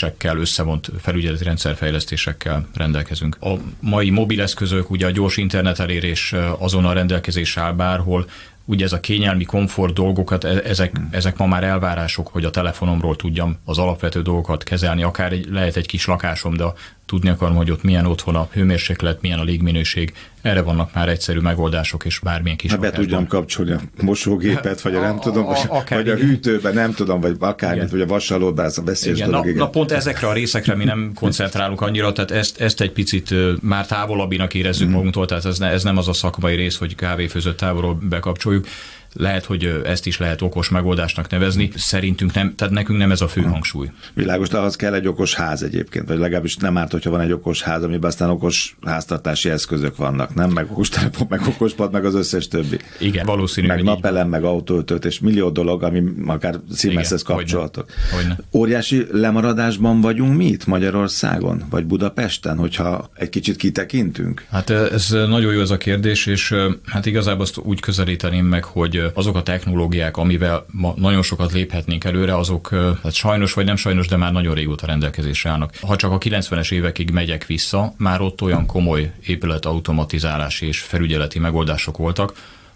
fejlesztésekkel, 0.00 0.36
összevont 0.36 0.90
felügyeleti 1.00 1.44
rendszerfejlesztésekkel 1.44 2.68
rendelkezünk. 2.74 3.36
A 3.40 3.54
mai 3.80 4.10
mobileszközök, 4.10 4.90
ugye 4.90 5.06
a 5.06 5.10
gyors 5.10 5.36
internet 5.36 5.78
elérés 5.78 6.34
azonnal 6.58 6.94
rendelkezés 6.94 7.56
áll 7.56 7.72
bárhol, 7.72 8.26
ugye 8.64 8.84
ez 8.84 8.92
a 8.92 9.00
kényelmi 9.00 9.44
komfort 9.44 9.94
dolgokat, 9.94 10.44
e- 10.44 10.62
ezek, 10.64 10.92
ezek 11.10 11.36
ma 11.36 11.46
már 11.46 11.64
elvárások, 11.64 12.28
hogy 12.28 12.44
a 12.44 12.50
telefonomról 12.50 13.16
tudjam 13.16 13.58
az 13.64 13.78
alapvető 13.78 14.22
dolgokat 14.22 14.62
kezelni, 14.62 15.02
akár 15.02 15.32
egy, 15.32 15.46
lehet 15.50 15.76
egy 15.76 15.86
kis 15.86 16.06
lakásom, 16.06 16.56
de 16.56 16.64
a 16.64 16.74
tudni 17.10 17.28
akarom, 17.28 17.56
hogy 17.56 17.70
ott 17.70 17.82
milyen 17.82 18.06
otthon 18.06 18.36
a 18.36 18.48
hőmérséklet, 18.52 19.20
milyen 19.20 19.38
a 19.38 19.42
légminőség. 19.42 20.12
Erre 20.42 20.62
vannak 20.62 20.94
már 20.94 21.08
egyszerű 21.08 21.38
megoldások, 21.38 22.04
és 22.04 22.18
bármilyen 22.18 22.56
kis. 22.56 22.74
be 22.74 22.90
tudjam 22.90 23.26
kapcsolni 23.26 23.72
a 23.72 23.80
mosógépet, 24.00 24.80
vagy 24.80 24.94
a, 24.94 25.00
nem 25.00 25.18
tudom, 25.18 25.46
a, 25.46 25.56
a, 25.68 25.84
vagy 25.88 26.08
a 26.08 26.14
hűtőben, 26.14 26.74
nem 26.74 26.92
tudom, 26.92 27.20
vagy 27.20 27.36
akármit, 27.38 27.90
vagy 27.90 28.00
a 28.00 28.06
vasalóban, 28.06 28.64
ez 28.64 28.78
a 28.78 28.82
veszélyes 28.82 29.16
igen, 29.16 29.30
dolog. 29.30 29.44
Na, 29.44 29.50
igen. 29.50 29.62
na, 29.62 29.70
pont 29.70 29.92
ezekre 29.92 30.26
a 30.26 30.32
részekre 30.32 30.74
mi 30.74 30.84
nem 30.84 31.12
koncentrálunk 31.14 31.80
annyira, 31.80 32.12
tehát 32.12 32.30
ezt, 32.30 32.60
ezt 32.60 32.80
egy 32.80 32.92
picit 32.92 33.34
már 33.62 33.86
távolabbinak 33.86 34.54
érezzük 34.54 34.88
mm. 34.88 34.92
magunktól, 34.92 35.26
tehát 35.26 35.44
ez, 35.44 35.58
ne, 35.58 35.68
ez 35.68 35.82
nem 35.82 35.96
az 35.96 36.08
a 36.08 36.12
szakmai 36.12 36.54
rész, 36.54 36.76
hogy 36.76 36.94
kávéfőzött 36.94 37.56
távolról 37.56 37.98
bekapcsoljuk 38.02 38.66
lehet, 39.12 39.44
hogy 39.44 39.80
ezt 39.84 40.06
is 40.06 40.18
lehet 40.18 40.42
okos 40.42 40.68
megoldásnak 40.68 41.30
nevezni. 41.30 41.70
Szerintünk 41.74 42.34
nem, 42.34 42.54
tehát 42.54 42.74
nekünk 42.74 42.98
nem 42.98 43.10
ez 43.10 43.20
a 43.20 43.28
fő 43.28 43.40
hangsúly. 43.40 43.90
Világos, 44.14 44.48
de 44.48 44.58
ahhoz 44.58 44.76
kell 44.76 44.94
egy 44.94 45.06
okos 45.06 45.34
ház 45.34 45.62
egyébként, 45.62 46.08
vagy 46.08 46.18
legalábbis 46.18 46.56
nem 46.56 46.76
árt, 46.76 46.90
hogyha 46.90 47.10
van 47.10 47.20
egy 47.20 47.32
okos 47.32 47.62
ház, 47.62 47.82
amiben 47.82 48.10
aztán 48.10 48.30
okos 48.30 48.76
háztartási 48.84 49.48
eszközök 49.48 49.96
vannak, 49.96 50.34
nem? 50.34 50.50
Meg 50.50 50.70
okos 50.70 50.88
telefon, 50.88 51.26
meg 51.30 51.40
okos 51.46 51.72
pad, 51.72 51.92
meg 51.92 52.04
az 52.04 52.14
összes 52.14 52.48
többi. 52.48 52.78
Igen, 52.98 53.26
valószínű. 53.26 53.66
Meg 53.66 53.82
napelem, 53.82 54.28
meg 54.28 54.44
autótöltés, 54.44 55.12
és 55.12 55.20
millió 55.20 55.50
dolog, 55.50 55.82
ami 55.82 56.02
akár 56.26 56.60
színmeszhez 56.72 57.22
kapcsolatok. 57.22 57.90
Hogyne. 58.14 58.38
Óriási 58.52 59.06
lemaradásban 59.12 60.00
vagyunk 60.00 60.36
mi 60.36 60.46
itt 60.46 60.66
Magyarországon, 60.66 61.62
vagy 61.70 61.84
Budapesten, 61.84 62.56
hogyha 62.56 63.10
egy 63.14 63.28
kicsit 63.28 63.56
kitekintünk? 63.56 64.44
Hát 64.50 64.70
ez 64.70 65.08
nagyon 65.10 65.52
jó 65.52 65.60
ez 65.60 65.70
a 65.70 65.76
kérdés, 65.76 66.26
és 66.26 66.54
hát 66.86 67.06
igazából 67.06 67.42
azt 67.42 67.58
úgy 67.58 67.80
közelíteném 67.80 68.46
meg, 68.46 68.64
hogy 68.64 68.99
azok 69.14 69.36
a 69.36 69.42
technológiák, 69.42 70.16
amivel 70.16 70.66
ma 70.70 70.94
nagyon 70.96 71.22
sokat 71.22 71.52
léphetnénk 71.52 72.04
előre, 72.04 72.36
azok 72.36 72.68
hát 73.02 73.12
sajnos 73.12 73.52
vagy 73.52 73.64
nem 73.64 73.76
sajnos, 73.76 74.06
de 74.06 74.16
már 74.16 74.32
nagyon 74.32 74.54
régóta 74.54 74.86
rendelkezésre 74.86 75.50
állnak. 75.50 75.72
Ha 75.80 75.96
csak 75.96 76.12
a 76.12 76.18
90-es 76.18 76.72
évekig 76.72 77.10
megyek 77.10 77.46
vissza, 77.46 77.94
már 77.96 78.20
ott 78.20 78.42
olyan 78.42 78.66
komoly 78.66 79.12
épület 79.26 79.64
automatizálási 79.64 80.66
és 80.66 80.80
felügyeleti 80.80 81.38
megoldások 81.38 81.96
voltak, 81.96 82.32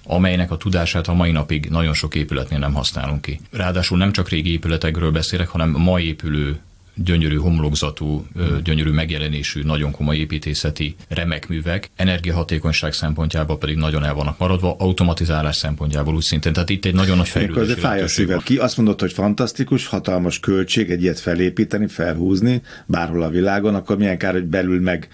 amelynek 0.07 0.51
a 0.51 0.57
tudását 0.57 1.09
a 1.09 1.15
mai 1.15 1.31
napig 1.31 1.69
nagyon 1.71 1.95
sok 1.95 2.15
épületnél 2.15 2.59
nem 2.59 2.75
használunk 2.75 3.23
ki. 3.23 3.41
Ráadásul 3.51 3.99
nem 3.99 4.13
csak 4.13 4.29
régi 4.29 4.53
épületekről 4.53 5.11
beszélek, 5.11 5.49
hanem 5.49 5.71
ma 5.71 6.01
épülő 6.01 6.59
gyönyörű 6.95 7.37
homlokzatú, 7.37 8.27
gyönyörű 8.65 8.91
megjelenésű, 8.91 9.63
nagyon 9.63 9.91
komoly 9.91 10.17
építészeti 10.17 10.97
remek 11.09 11.49
művek, 11.49 11.91
energiahatékonyság 11.97 12.93
szempontjából 12.93 13.59
pedig 13.59 13.77
nagyon 13.77 14.05
el 14.05 14.15
vannak 14.15 14.39
maradva, 14.39 14.77
automatizálás 14.79 15.57
szempontjából 15.57 16.15
úgy 16.15 16.23
szintén. 16.23 16.53
Tehát 16.53 16.71
itt 16.71 16.85
egy 16.85 16.95
nagyon 16.95 17.17
nagy 17.17 17.29
fejlődés. 17.29 17.69
Ez 17.69 17.79
fáj 17.79 18.03
a 18.03 18.09
szívem. 18.09 18.39
Ki 18.39 18.57
azt 18.57 18.77
mondott, 18.77 19.01
hogy 19.01 19.13
fantasztikus, 19.13 19.87
hatalmas 19.87 20.41
költség 20.41 20.91
egy 20.91 21.03
ilyet 21.03 21.21
felépíteni, 21.21 21.87
felhúzni 21.87 22.63
bárhol 22.87 23.23
a 23.23 23.29
világon, 23.29 23.75
akkor 23.75 23.97
milyen 23.97 24.19
kár, 24.19 24.33
hogy 24.33 24.45
belül 24.45 24.81
meg 24.81 25.09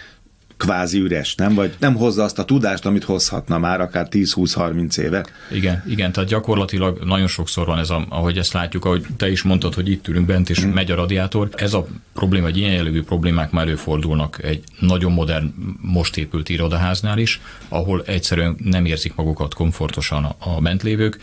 kvázi 0.60 0.98
üres, 0.98 1.34
nem? 1.34 1.54
Vagy 1.54 1.74
nem 1.78 1.94
hozza 1.94 2.22
azt 2.24 2.38
a 2.38 2.44
tudást, 2.44 2.86
amit 2.86 3.04
hozhatna 3.04 3.58
már 3.58 3.80
akár 3.80 4.06
10-20-30 4.10 4.98
éve. 4.98 5.26
Igen, 5.50 5.84
igen, 5.88 6.12
tehát 6.12 6.28
gyakorlatilag 6.28 6.98
nagyon 7.04 7.26
sokszor 7.26 7.66
van 7.66 7.78
ez, 7.78 7.90
a, 7.90 8.06
ahogy 8.08 8.38
ezt 8.38 8.52
látjuk, 8.52 8.84
ahogy 8.84 9.06
te 9.16 9.30
is 9.30 9.42
mondtad, 9.42 9.74
hogy 9.74 9.90
itt 9.90 10.08
ülünk 10.08 10.26
bent, 10.26 10.50
és 10.50 10.64
mm. 10.64 10.70
megy 10.70 10.90
a 10.90 10.94
radiátor. 10.94 11.48
Ez 11.56 11.74
a 11.74 11.86
probléma, 12.12 12.46
egy 12.46 12.56
ilyen 12.56 12.72
jellegű 12.72 13.02
problémák 13.02 13.50
már 13.50 13.66
előfordulnak 13.66 14.42
egy 14.42 14.62
nagyon 14.78 15.12
modern, 15.12 15.54
most 15.80 16.16
épült 16.16 16.48
irodaháznál 16.48 17.18
is, 17.18 17.40
ahol 17.68 18.02
egyszerűen 18.06 18.56
nem 18.64 18.84
érzik 18.84 19.14
magukat 19.14 19.54
komfortosan 19.54 20.24
a, 20.24 20.36
a 20.38 20.60
bentlévők, 20.60 21.18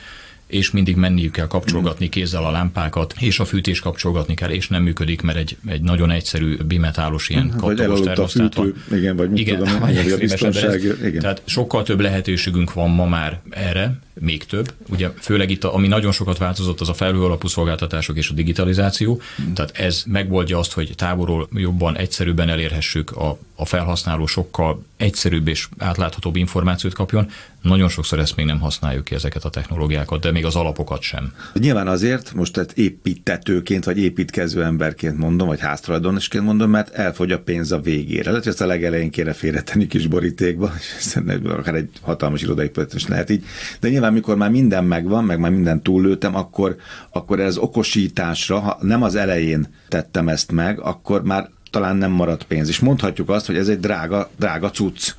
és 0.48 0.72
mindig 0.72 0.96
menniük 0.96 1.32
kell 1.32 1.48
kapcsolgatni 1.48 2.10
kézzel 2.10 2.46
a 2.46 2.52
lámpákat, 2.52 3.14
és 3.20 3.40
a 3.40 3.46
fűtés 3.46 3.80
kapcsolgatni 3.80 4.34
kell, 4.34 4.50
és 4.50 4.68
nem 4.68 4.84
működik, 4.84 5.22
mert 5.22 5.38
egy, 5.38 5.58
egy 5.68 5.82
nagyon 5.82 6.12
egyszerű 6.12 6.58
bimetálos 6.68 7.30
ilyen 7.30 7.52
hát, 7.52 7.60
kattogos 7.60 8.00
termosztát 8.00 8.56
van. 8.56 8.74
Igen, 8.92 9.16
vagy 9.16 9.30
mit 9.30 9.40
igen, 9.40 9.58
tudom, 9.58 9.80
vagy 9.96 10.12
a 10.12 10.18
biztonság. 10.18 10.84
Igen. 10.84 11.20
Tehát 11.20 11.42
sokkal 11.46 11.84
több 11.84 12.00
lehetőségünk 12.00 12.74
van 12.74 12.90
ma 12.90 13.06
már 13.06 13.40
erre, 13.50 14.00
még 14.20 14.46
több. 14.46 14.74
Ugye 14.90 15.10
főleg 15.20 15.50
itt, 15.50 15.64
ami 15.64 15.88
nagyon 15.88 16.12
sokat 16.12 16.38
változott, 16.38 16.82
az 16.82 16.90
a 16.90 16.94
felhő 16.94 17.24
alapú 17.24 17.48
szolgáltatások 17.48 18.18
és 18.18 18.30
a 18.30 18.34
digitalizáció. 18.34 19.22
Mm. 19.42 19.54
Tehát 19.54 19.78
ez 19.78 20.04
megoldja 20.06 20.58
azt, 20.58 20.74
hogy 20.74 20.92
távolról 20.96 21.48
jobban, 21.54 21.98
egyszerűbben 21.98 22.50
elérhessük 22.50 23.12
a, 23.12 23.38
a 23.56 23.66
felhasználó 23.66 24.26
sokkal 24.26 24.86
egyszerűbb 24.98 25.48
és 25.48 25.68
átláthatóbb 25.78 26.36
információt 26.36 26.94
kapjon. 26.94 27.30
Nagyon 27.62 27.90
sokszor 27.90 28.20
ezt 28.20 28.36
még 28.36 28.46
nem 28.46 28.60
használjuk 28.60 29.04
ki 29.04 29.16
ezeket 29.16 29.44
a 29.44 29.50
technológiákat, 29.50 30.22
de 30.22 30.32
még 30.32 30.46
az 30.46 30.56
alapokat 30.56 31.02
sem. 31.02 31.34
Nyilván 31.54 31.88
azért, 31.88 32.34
most 32.34 32.54
tehát 32.54 32.72
építetőként 32.72 33.84
vagy 33.84 33.98
építkező 33.98 34.64
emberként 34.64 35.18
mondom, 35.18 35.48
vagy 35.48 35.60
háztulajdonosként 35.60 36.44
mondom, 36.44 36.70
mert 36.70 36.94
elfogy 36.94 37.32
a 37.32 37.40
pénz 37.40 37.72
a 37.72 37.80
végére. 37.80 38.30
Lehet, 38.30 38.44
hogy 38.44 38.52
ezt 38.52 38.62
a 38.62 38.66
legelején 38.66 39.10
kéne 39.10 39.34
félretenni 39.34 39.88
kis 39.88 40.08
borítékba, 40.08 40.74
és 41.00 41.16
akár 41.46 41.76
egy 41.76 41.90
hatalmas 42.02 42.42
irodai 42.42 42.72
is 42.94 43.08
lehet 43.08 43.30
így. 43.30 43.44
De 43.80 43.90
nyilván, 43.90 44.07
mikor 44.12 44.36
már 44.36 44.50
minden 44.50 44.84
megvan, 44.84 45.24
meg 45.24 45.40
már 45.40 45.52
minden 45.52 45.82
túllőttem, 45.82 46.36
akkor, 46.36 46.76
akkor 47.10 47.40
ez 47.40 47.58
okosításra, 47.58 48.60
ha 48.60 48.78
nem 48.82 49.04
az 49.04 49.16
elején 49.16 49.68
tettem 49.88 50.30
ezt 50.30 50.52
meg, 50.52 50.80
akkor 50.80 51.24
már 51.24 51.50
talán 51.72 51.96
nem 51.96 52.12
maradt 52.12 52.44
pénz. 52.44 52.68
És 52.68 52.80
mondhatjuk 52.80 53.30
azt, 53.30 53.46
hogy 53.46 53.58
ez 53.58 53.68
egy 53.68 53.80
drága, 53.80 54.30
drága 54.40 54.70
cucc 54.70 55.14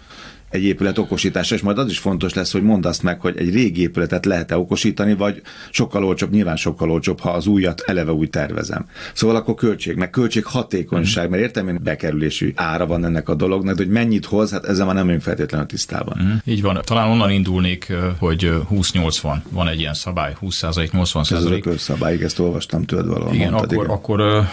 egy 0.50 0.64
épület 0.64 0.99
okosítása, 0.99 1.55
és 1.55 1.61
majd 1.61 1.78
az 1.78 1.90
is 1.90 1.99
fontos 1.99 2.35
lesz, 2.35 2.52
hogy 2.52 2.62
mondd 2.62 2.87
azt 2.87 3.02
meg, 3.02 3.21
hogy 3.21 3.37
egy 3.37 3.55
régi 3.55 3.81
épületet 3.81 4.26
lehet-e 4.26 4.59
okosítani, 4.59 5.14
vagy 5.14 5.43
sokkal 5.71 6.05
olcsóbb, 6.05 6.31
nyilván 6.31 6.57
sokkal 6.57 6.90
olcsóbb, 6.90 7.21
ha 7.21 7.31
az 7.31 7.47
újat 7.47 7.83
eleve 7.87 8.12
úgy 8.12 8.31
tervezem. 8.31 8.87
Szóval 9.12 9.37
akkor 9.37 9.55
költség, 9.55 9.97
meg 9.97 10.11
költség 10.11 10.45
hatékonyság, 10.45 11.26
mm. 11.26 11.31
mert 11.31 11.43
értem 11.43 11.69
én 11.69 11.78
bekerülési 11.83 12.52
ára 12.57 12.87
van 12.87 13.05
ennek 13.05 13.28
a 13.28 13.35
dolognak, 13.35 13.76
de 13.76 13.83
hogy 13.83 13.93
mennyit 13.93 14.25
hoz, 14.25 14.50
hát 14.50 14.64
ezzel 14.64 14.87
már 14.87 14.95
nem 14.95 15.05
vagyunk 15.05 15.23
feltétlenül 15.23 15.67
tisztában. 15.67 16.19
Mm. 16.23 16.52
Így 16.52 16.62
van. 16.62 16.81
Talán 16.85 17.09
onnan 17.09 17.31
indulnék, 17.31 17.93
hogy 18.19 18.52
20-80 18.71 19.37
van 19.50 19.69
egy 19.69 19.78
ilyen 19.78 19.95
szabály, 19.95 20.33
20 20.38 20.62
80 20.93 21.25
százalék. 21.25 21.67
Ez 21.67 21.75
a 21.75 21.78
szabály, 21.78 22.23
ezt 22.23 22.38
olvastam 22.38 22.85
tőled 22.85 23.07
valahol. 23.07 23.35
Igen, 23.35 23.52
mondtad, 23.52 23.73
akkor, 23.73 23.85
igen. 23.85 23.97
akkor 23.97 24.49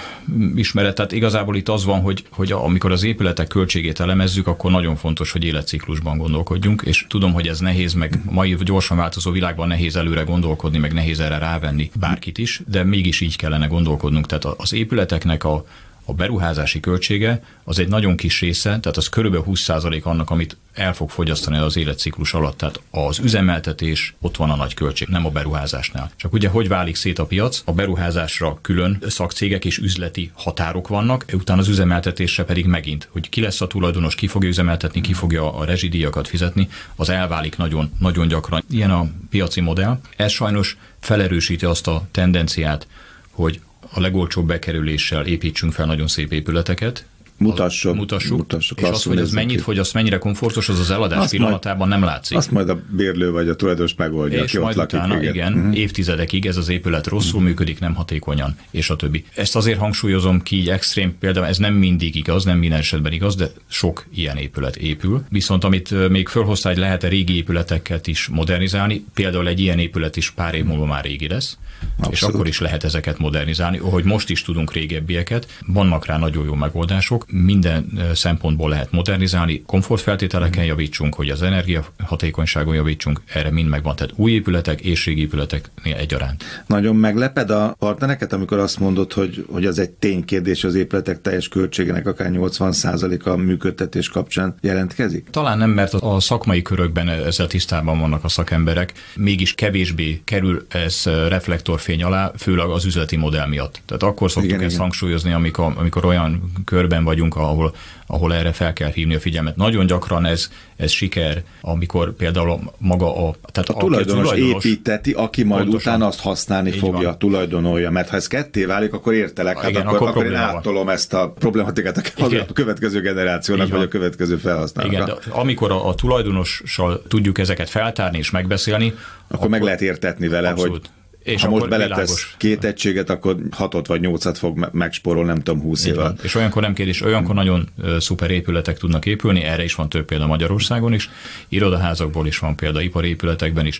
ismeret, 0.55 0.95
tehát 0.95 1.11
igazából 1.11 1.55
itt 1.55 1.69
az 1.69 1.85
van, 1.85 2.01
hogy, 2.01 2.23
hogy 2.29 2.51
amikor 2.51 2.91
az 2.91 3.03
épületek 3.03 3.47
költségét 3.47 3.99
elemezzük, 3.99 4.47
akkor 4.47 4.71
nagyon 4.71 4.95
fontos, 4.95 5.31
hogy 5.31 5.43
életciklusban 5.43 5.84
ciklusban 5.85 6.17
gondolkodjunk, 6.17 6.81
és 6.81 7.05
tudom, 7.09 7.33
hogy 7.33 7.47
ez 7.47 7.59
nehéz, 7.59 7.93
meg 7.93 8.19
mai 8.29 8.55
gyorsan 8.59 8.97
változó 8.97 9.31
világban 9.31 9.67
nehéz 9.67 9.95
előre 9.95 10.21
gondolkodni, 10.21 10.77
meg 10.77 10.93
nehéz 10.93 11.19
erre 11.19 11.37
rávenni 11.37 11.91
bárkit 11.99 12.37
is, 12.37 12.61
de 12.67 12.83
mégis 12.83 13.21
így 13.21 13.35
kellene 13.35 13.67
gondolkodnunk. 13.67 14.25
Tehát 14.25 14.45
az 14.45 14.73
épületeknek 14.73 15.43
a, 15.43 15.65
a 16.05 16.13
beruházási 16.13 16.79
költsége 16.79 17.43
az 17.63 17.79
egy 17.79 17.87
nagyon 17.87 18.15
kis 18.15 18.39
része, 18.39 18.69
tehát 18.69 18.97
az 18.97 19.07
körülbelül 19.07 19.45
20% 19.49 20.03
annak, 20.03 20.29
amit 20.29 20.57
el 20.73 20.93
fog 20.93 21.09
fogyasztani 21.09 21.57
az 21.57 21.77
életciklus 21.77 22.33
alatt. 22.33 22.57
Tehát 22.57 22.81
az 22.91 23.19
üzemeltetés, 23.19 24.15
ott 24.21 24.37
van 24.37 24.49
a 24.49 24.55
nagy 24.55 24.73
költség, 24.73 25.07
nem 25.07 25.25
a 25.25 25.29
beruházásnál. 25.29 26.11
Csak 26.15 26.33
ugye 26.33 26.49
hogy 26.49 26.67
válik 26.67 26.95
szét 26.95 27.19
a 27.19 27.25
piac? 27.25 27.61
A 27.65 27.71
beruházásra 27.71 28.57
külön 28.61 29.03
szakcégek 29.07 29.65
és 29.65 29.77
üzleti 29.77 30.31
határok 30.33 30.87
vannak, 30.87 31.25
utána 31.33 31.59
az 31.59 31.67
üzemeltetésre 31.67 32.43
pedig 32.43 32.65
megint, 32.65 33.07
hogy 33.11 33.29
ki 33.29 33.41
lesz 33.41 33.61
a 33.61 33.67
tulajdonos, 33.67 34.15
ki 34.15 34.27
fogja 34.27 34.49
üzemeltetni, 34.49 35.01
ki 35.01 35.13
fogja 35.13 35.53
a 35.53 35.65
rezsidíjakat 35.65 36.27
fizetni, 36.27 36.67
az 36.95 37.09
elválik 37.09 37.57
nagyon, 37.57 37.91
nagyon 37.99 38.27
gyakran. 38.27 38.63
Ilyen 38.69 38.91
a 38.91 39.07
piaci 39.29 39.61
modell. 39.61 39.99
Ez 40.15 40.31
sajnos 40.31 40.77
felerősíti 40.99 41.65
azt 41.65 41.87
a 41.87 42.07
tendenciát, 42.11 42.87
hogy 43.31 43.59
a 43.95 43.99
legolcsóbb 43.99 44.47
bekerüléssel 44.47 45.25
építsünk 45.25 45.73
fel 45.73 45.85
nagyon 45.85 46.07
szép 46.07 46.31
épületeket, 46.31 47.05
mutassuk, 47.37 47.95
mutassuk, 47.95 48.37
mutassuk 48.37 48.81
és 48.81 48.87
az, 48.87 49.03
hogy 49.03 49.17
ez 49.17 49.31
mennyit 49.31 49.61
fogyaszt, 49.61 49.93
mennyire 49.93 50.17
komfortos, 50.17 50.69
az 50.69 50.79
az 50.79 50.91
eladás 50.91 51.19
azt 51.19 51.31
pillanatában 51.31 51.87
majd, 51.87 51.99
nem 51.99 52.09
látszik. 52.09 52.37
Azt 52.37 52.51
majd 52.51 52.69
a 52.69 52.79
bérlő 52.89 53.31
vagy 53.31 53.49
a 53.49 53.55
tulajdonos 53.55 53.95
megoldja, 53.95 54.43
és 54.43 54.57
majd 54.57 54.75
lakik, 54.75 54.99
utána, 54.99 55.21
igen, 55.21 55.33
igen 55.33 55.53
uh-huh. 55.53 55.77
évtizedekig 55.77 56.45
ez 56.45 56.57
az 56.57 56.69
épület 56.69 57.07
rosszul 57.07 57.33
uh-huh. 57.33 57.43
működik, 57.43 57.79
nem 57.79 57.93
hatékonyan, 57.93 58.55
és 58.71 58.89
a 58.89 58.95
többi. 58.95 59.25
Ezt 59.35 59.55
azért 59.55 59.79
hangsúlyozom 59.79 60.41
ki 60.41 60.55
így 60.55 60.69
extrém 60.69 61.17
például, 61.19 61.45
ez 61.45 61.57
nem 61.57 61.73
mindig 61.73 62.15
igaz, 62.15 62.43
nem 62.43 62.57
minden 62.57 62.79
esetben 62.79 63.11
igaz, 63.11 63.35
de 63.35 63.51
sok 63.67 64.05
ilyen 64.13 64.37
épület 64.37 64.75
épül. 64.75 65.23
Viszont 65.29 65.63
amit 65.63 66.09
még 66.09 66.27
fölhozta, 66.27 66.69
hogy 66.69 66.77
lehet-e 66.77 67.07
régi 67.07 67.35
épületeket 67.35 68.07
is 68.07 68.27
modernizálni, 68.27 69.05
például 69.13 69.47
egy 69.47 69.59
ilyen 69.59 69.79
épület 69.79 70.15
is 70.15 70.31
pár 70.31 70.53
év 70.53 70.65
múlva 70.65 70.85
már 70.85 71.03
régi 71.03 71.27
lesz, 71.27 71.57
Abszolút. 71.97 72.13
és 72.13 72.21
akkor 72.21 72.47
is 72.47 72.59
lehet 72.59 72.83
ezeket 72.83 73.17
modernizálni, 73.17 73.77
hogy 73.77 74.03
most 74.03 74.29
is 74.29 74.41
tudunk 74.41 74.73
régebbieket, 74.73 75.47
vannak 75.65 76.05
rá 76.05 76.17
nagyon 76.17 76.45
jó 76.45 76.53
megoldások, 76.53 77.24
minden 77.27 77.99
szempontból 78.13 78.69
lehet 78.69 78.91
modernizálni, 78.91 79.63
komfortfeltételeken 79.65 80.63
mm. 80.63 80.67
javítsunk, 80.67 81.15
hogy 81.15 81.29
az 81.29 81.41
energiahatékonyságon 81.41 82.75
javítsunk, 82.75 83.21
erre 83.33 83.51
mind 83.51 83.69
megvan, 83.69 83.95
tehát 83.95 84.13
új 84.15 84.31
épületek 84.31 84.81
és 84.81 85.05
régi 85.05 85.21
épületeknél 85.21 85.95
egyaránt. 85.95 86.43
Nagyon 86.67 86.95
megleped 86.95 87.49
a 87.49 87.75
partnereket, 87.79 88.33
amikor 88.33 88.57
azt 88.59 88.79
mondod, 88.79 89.13
hogy, 89.13 89.45
hogy 89.51 89.65
az 89.65 89.79
egy 89.79 89.89
ténykérdés 89.89 90.63
az 90.63 90.75
épületek 90.75 91.21
teljes 91.21 91.47
költségének 91.47 92.07
akár 92.07 92.31
80%-a 92.33 93.35
működtetés 93.35 94.09
kapcsán 94.09 94.55
jelentkezik? 94.61 95.27
Talán 95.31 95.57
nem, 95.57 95.69
mert 95.69 95.93
a 95.93 96.19
szakmai 96.19 96.61
körökben 96.61 97.09
ezzel 97.09 97.47
tisztában 97.47 97.99
vannak 97.99 98.23
a 98.23 98.27
szakemberek, 98.27 98.93
mégis 99.15 99.53
kevésbé 99.53 100.21
kerül 100.23 100.65
ez 100.69 101.03
reflektorfény 101.05 102.03
alá, 102.03 102.31
főleg 102.37 102.69
az 102.69 102.85
üzleti 102.85 103.15
modell 103.15 103.47
miatt. 103.47 103.81
Tehát 103.85 104.03
akkor 104.03 104.31
szoktuk 104.31 104.51
igen, 104.51 104.63
ezt 104.63 104.69
igen. 104.69 104.81
hangsúlyozni, 104.81 105.33
amikor, 105.33 105.73
amikor 105.75 106.05
olyan 106.05 106.51
körben 106.65 107.03
vagyunk, 107.15 107.35
ahol 107.35 107.73
ahol 108.07 108.33
erre 108.33 108.51
fel 108.51 108.73
kell 108.73 108.91
hívni 108.91 109.15
a 109.15 109.19
figyelmet. 109.19 109.55
Nagyon 109.55 109.85
gyakran 109.85 110.25
ez, 110.25 110.49
ez 110.75 110.91
siker, 110.91 111.43
amikor 111.61 112.13
például 112.15 112.59
maga 112.77 113.27
a... 113.27 113.35
Tehát 113.51 113.69
a, 113.69 113.75
a 113.75 113.77
tulajdonos, 113.77 114.29
tulajdonos 114.29 114.65
építeti, 114.65 115.11
aki 115.11 115.43
majd 115.43 115.61
pontosan, 115.61 115.93
utána 115.93 116.07
azt 116.07 116.21
használni 116.21 116.71
fogja, 116.71 117.07
van. 117.07 117.17
tulajdonolja, 117.17 117.91
mert 117.91 118.09
ha 118.09 118.15
ez 118.15 118.27
ketté 118.27 118.65
válik, 118.65 118.93
akkor 118.93 119.13
értelek, 119.13 119.59
hát 119.59 119.69
igen, 119.69 119.81
akkor, 119.81 119.95
akkor, 119.95 120.07
akkor 120.07 120.25
én 120.25 120.35
áttolom 120.35 120.89
ezt 120.89 121.13
a 121.13 121.29
problematikát 121.29 122.13
a, 122.17 122.35
a 122.47 122.53
következő 122.53 123.01
generációnak, 123.01 123.69
vagy 123.69 123.81
a 123.81 123.87
következő 123.87 124.35
felhasználónak. 124.35 125.07
Igen, 125.07 125.17
de 125.25 125.31
amikor 125.31 125.71
a, 125.71 125.87
a 125.87 125.95
tulajdonossal 125.95 127.01
tudjuk 127.07 127.37
ezeket 127.37 127.69
feltárni 127.69 128.17
és 128.17 128.31
megbeszélni, 128.31 128.87
akkor, 128.87 129.37
akkor 129.37 129.49
meg 129.49 129.61
lehet 129.61 129.81
értetni 129.81 130.27
vele, 130.27 130.49
abszolút. 130.49 130.71
hogy 130.71 130.89
és 131.25 131.41
ha 131.41 131.49
most 131.49 131.69
beletesz 131.69 131.95
világos. 131.95 132.35
két 132.37 132.63
egységet, 132.63 133.09
akkor 133.09 133.37
hatot 133.51 133.87
vagy 133.87 134.01
nyolcat 134.01 134.37
fog 134.37 134.69
megspórolni, 134.71 135.27
nem 135.27 135.41
tudom, 135.41 135.61
húsz 135.61 135.85
évvel. 135.85 136.15
És 136.21 136.35
olyankor 136.35 136.61
nem 136.61 136.73
kérdés, 136.73 137.01
olyankor 137.01 137.35
nagyon 137.35 137.69
szuper 137.99 138.31
épületek 138.31 138.77
tudnak 138.77 139.05
épülni, 139.05 139.41
erre 139.41 139.63
is 139.63 139.75
van 139.75 139.89
több 139.89 140.05
példa 140.05 140.27
Magyarországon 140.27 140.93
is, 140.93 141.09
irodaházakból 141.49 142.27
is 142.27 142.39
van 142.39 142.55
példa, 142.55 142.81
ipari 142.81 143.07
épületekben 143.07 143.65
is, 143.65 143.79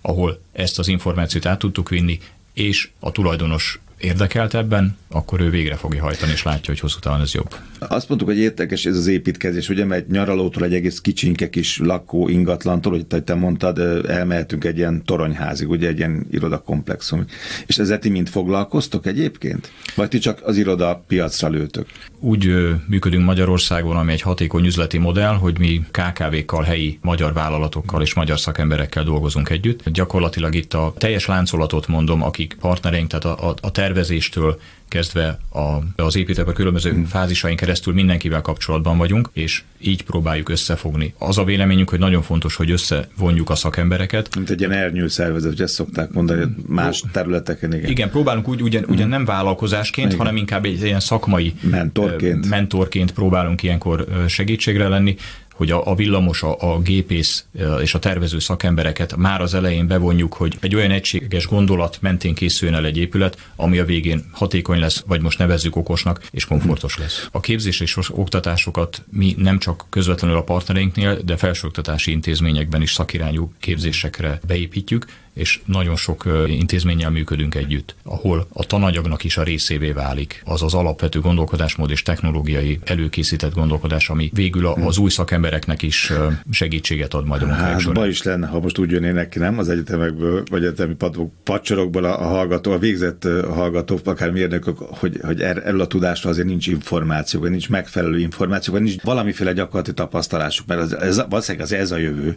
ahol 0.00 0.40
ezt 0.52 0.78
az 0.78 0.88
információt 0.88 1.46
át 1.46 1.58
tudtuk 1.58 1.88
vinni, 1.88 2.18
és 2.52 2.88
a 2.98 3.12
tulajdonos 3.12 3.80
érdekelt 3.98 4.54
ebben, 4.54 4.96
akkor 5.10 5.40
ő 5.40 5.50
végre 5.50 5.74
fogja 5.74 6.02
hajtani, 6.02 6.32
és 6.32 6.42
látja, 6.42 6.64
hogy 6.66 6.80
hosszú 6.80 6.98
távon 6.98 7.20
ez 7.20 7.34
jobb. 7.34 7.54
Azt 7.78 8.08
mondtuk, 8.08 8.30
hogy 8.30 8.38
érdekes 8.38 8.84
ez 8.84 8.96
az 8.96 9.06
építkezés, 9.06 9.68
ugye, 9.68 9.84
mert 9.84 10.04
egy 10.04 10.10
nyaralótól 10.10 10.64
egy 10.64 10.74
egész 10.74 11.00
kicsinke 11.00 11.48
kis 11.48 11.78
lakó 11.78 12.28
ingatlantól, 12.28 12.92
hogy 12.92 13.24
te 13.24 13.34
mondtad, 13.34 13.78
elmehetünk 14.08 14.64
egy 14.64 14.76
ilyen 14.76 15.04
toronyházig, 15.04 15.68
ugye 15.68 15.88
egy 15.88 15.98
ilyen 15.98 16.26
irodakomplexum. 16.30 17.24
És 17.66 17.78
ezzel 17.78 17.98
ti 17.98 18.08
mind 18.08 18.28
foglalkoztok 18.28 19.06
egyébként? 19.06 19.72
Vagy 19.94 20.08
ti 20.08 20.18
csak 20.18 20.40
az 20.42 20.56
iroda 20.56 21.04
piacra 21.06 21.48
lőtök? 21.48 21.86
Úgy 22.20 22.50
működünk 22.88 23.24
Magyarországon, 23.24 23.96
ami 23.96 24.12
egy 24.12 24.20
hatékony 24.20 24.64
üzleti 24.64 24.98
modell, 24.98 25.34
hogy 25.34 25.58
mi 25.58 25.84
KKV-kkal, 25.90 26.62
helyi 26.62 26.98
magyar 27.02 27.32
vállalatokkal 27.32 28.02
és 28.02 28.14
magyar 28.14 28.38
szakemberekkel 28.38 29.04
dolgozunk 29.04 29.50
együtt. 29.50 29.90
Gyakorlatilag 29.90 30.54
itt 30.54 30.74
a 30.74 30.94
teljes 30.98 31.26
láncolatot 31.26 31.86
mondom, 31.86 32.22
akik 32.22 32.56
partnereink, 32.60 33.08
tehát 33.08 33.24
a, 33.24 33.48
a, 33.48 33.54
a 33.60 33.70
tervezéstől 33.86 34.60
kezdve 34.88 35.38
a, 35.52 36.02
az 36.02 36.16
építők 36.16 36.48
a 36.48 36.52
különböző 36.52 36.90
hmm. 36.90 37.04
fázisain 37.04 37.56
keresztül 37.56 37.94
mindenkivel 37.94 38.40
kapcsolatban 38.40 38.98
vagyunk, 38.98 39.30
és 39.32 39.62
így 39.78 40.02
próbáljuk 40.02 40.48
összefogni. 40.48 41.14
Az 41.18 41.38
a 41.38 41.44
véleményünk, 41.44 41.90
hogy 41.90 41.98
nagyon 41.98 42.22
fontos, 42.22 42.56
hogy 42.56 42.70
összevonjuk 42.70 43.50
a 43.50 43.54
szakembereket. 43.54 44.36
Mint 44.36 44.50
egy 44.50 44.60
ilyen 44.60 44.72
ernyő 44.72 45.08
szervezet, 45.08 45.50
hogy 45.50 45.60
ezt 45.60 45.74
szokták 45.74 46.12
mondani 46.12 46.54
más 46.66 47.02
területeken. 47.12 47.74
Igen, 47.74 47.90
igen 47.90 48.10
próbálunk 48.10 48.48
úgy, 48.48 48.62
ugyan, 48.62 48.84
ugyan 48.88 49.08
nem 49.08 49.24
vállalkozásként, 49.24 50.06
igen. 50.06 50.18
hanem 50.18 50.36
inkább 50.36 50.64
egy 50.64 50.82
ilyen 50.82 51.00
szakmai 51.00 51.54
mentorként. 51.60 52.48
mentorként 52.48 53.12
próbálunk 53.12 53.62
ilyenkor 53.62 54.06
segítségre 54.28 54.88
lenni 54.88 55.16
hogy 55.56 55.70
a, 55.70 55.86
a 55.86 55.94
villamos, 55.94 56.42
a, 56.42 56.72
a 56.72 56.80
gépész 56.80 57.44
és 57.80 57.94
a 57.94 57.98
tervező 57.98 58.38
szakembereket 58.38 59.16
már 59.16 59.40
az 59.40 59.54
elején 59.54 59.86
bevonjuk, 59.86 60.34
hogy 60.34 60.56
egy 60.60 60.74
olyan 60.74 60.90
egységes 60.90 61.46
gondolat 61.46 61.98
mentén 62.00 62.34
készüljön 62.34 62.76
el 62.76 62.84
egy 62.84 62.96
épület, 62.96 63.38
ami 63.56 63.78
a 63.78 63.84
végén 63.84 64.24
hatékony 64.32 64.78
lesz, 64.78 65.04
vagy 65.06 65.20
most 65.20 65.38
nevezzük 65.38 65.76
okosnak, 65.76 66.26
és 66.30 66.44
komfortos 66.44 66.98
lesz. 66.98 67.28
A 67.32 67.40
képzés 67.40 67.80
és 67.80 67.96
oktatásokat 68.10 69.02
mi 69.10 69.34
nem 69.38 69.58
csak 69.58 69.86
közvetlenül 69.90 70.36
a 70.36 70.42
partnereinknél, 70.42 71.18
de 71.24 71.36
felsőoktatási 71.36 72.10
intézményekben 72.10 72.82
is 72.82 72.92
szakirányú 72.92 73.52
képzésekre 73.60 74.40
beépítjük, 74.46 75.06
és 75.36 75.60
nagyon 75.64 75.96
sok 75.96 76.24
intézménnyel 76.46 77.10
működünk 77.10 77.54
együtt, 77.54 77.94
ahol 78.02 78.46
a 78.52 78.64
tananyagnak 78.66 79.24
is 79.24 79.36
a 79.36 79.42
részévé 79.42 79.90
válik 79.90 80.42
az 80.44 80.62
az 80.62 80.74
alapvető 80.74 81.20
gondolkodásmód 81.20 81.90
és 81.90 82.02
technológiai 82.02 82.78
előkészített 82.84 83.54
gondolkodás, 83.54 84.08
ami 84.08 84.30
végül 84.34 84.66
az 84.66 84.98
új 84.98 85.10
szakembereknek 85.46 85.82
is 85.82 86.12
segítséget 86.50 87.14
ad 87.14 87.26
majd 87.26 87.42
a 87.42 87.46
munkák 87.46 87.64
hát, 87.64 87.80
során. 87.80 88.08
is 88.08 88.22
lenne, 88.22 88.46
ha 88.46 88.60
most 88.60 88.78
úgy 88.78 88.90
jönnének 88.90 89.28
ki, 89.28 89.38
nem 89.38 89.58
az 89.58 89.68
egyetemekből, 89.68 90.42
vagy 90.50 90.64
egyetemi 90.64 90.96
pacsorokból 91.44 92.04
a, 92.04 92.20
a 92.20 92.26
hallgató, 92.26 92.72
a 92.72 92.78
végzett 92.78 93.28
hallgató, 93.48 93.98
akár 94.04 94.30
mérnökök, 94.30 94.78
hogy, 94.78 95.18
hogy 95.22 95.40
er, 95.40 95.62
erről 95.66 95.80
a 95.80 95.86
tudásról 95.86 96.32
azért 96.32 96.46
nincs 96.46 96.66
információ, 96.66 97.40
vagy 97.40 97.50
nincs 97.50 97.68
megfelelő 97.68 98.18
információ, 98.18 98.72
vagy 98.72 98.82
nincs 98.82 99.02
valamiféle 99.02 99.52
gyakorlati 99.52 99.92
tapasztalásuk, 99.92 100.66
mert 100.66 100.80
az, 100.80 100.96
ez, 100.96 101.16
valószínűleg 101.28 101.66
az 101.66 101.72
ez 101.72 101.90
a 101.90 101.96
jövő. 101.96 102.36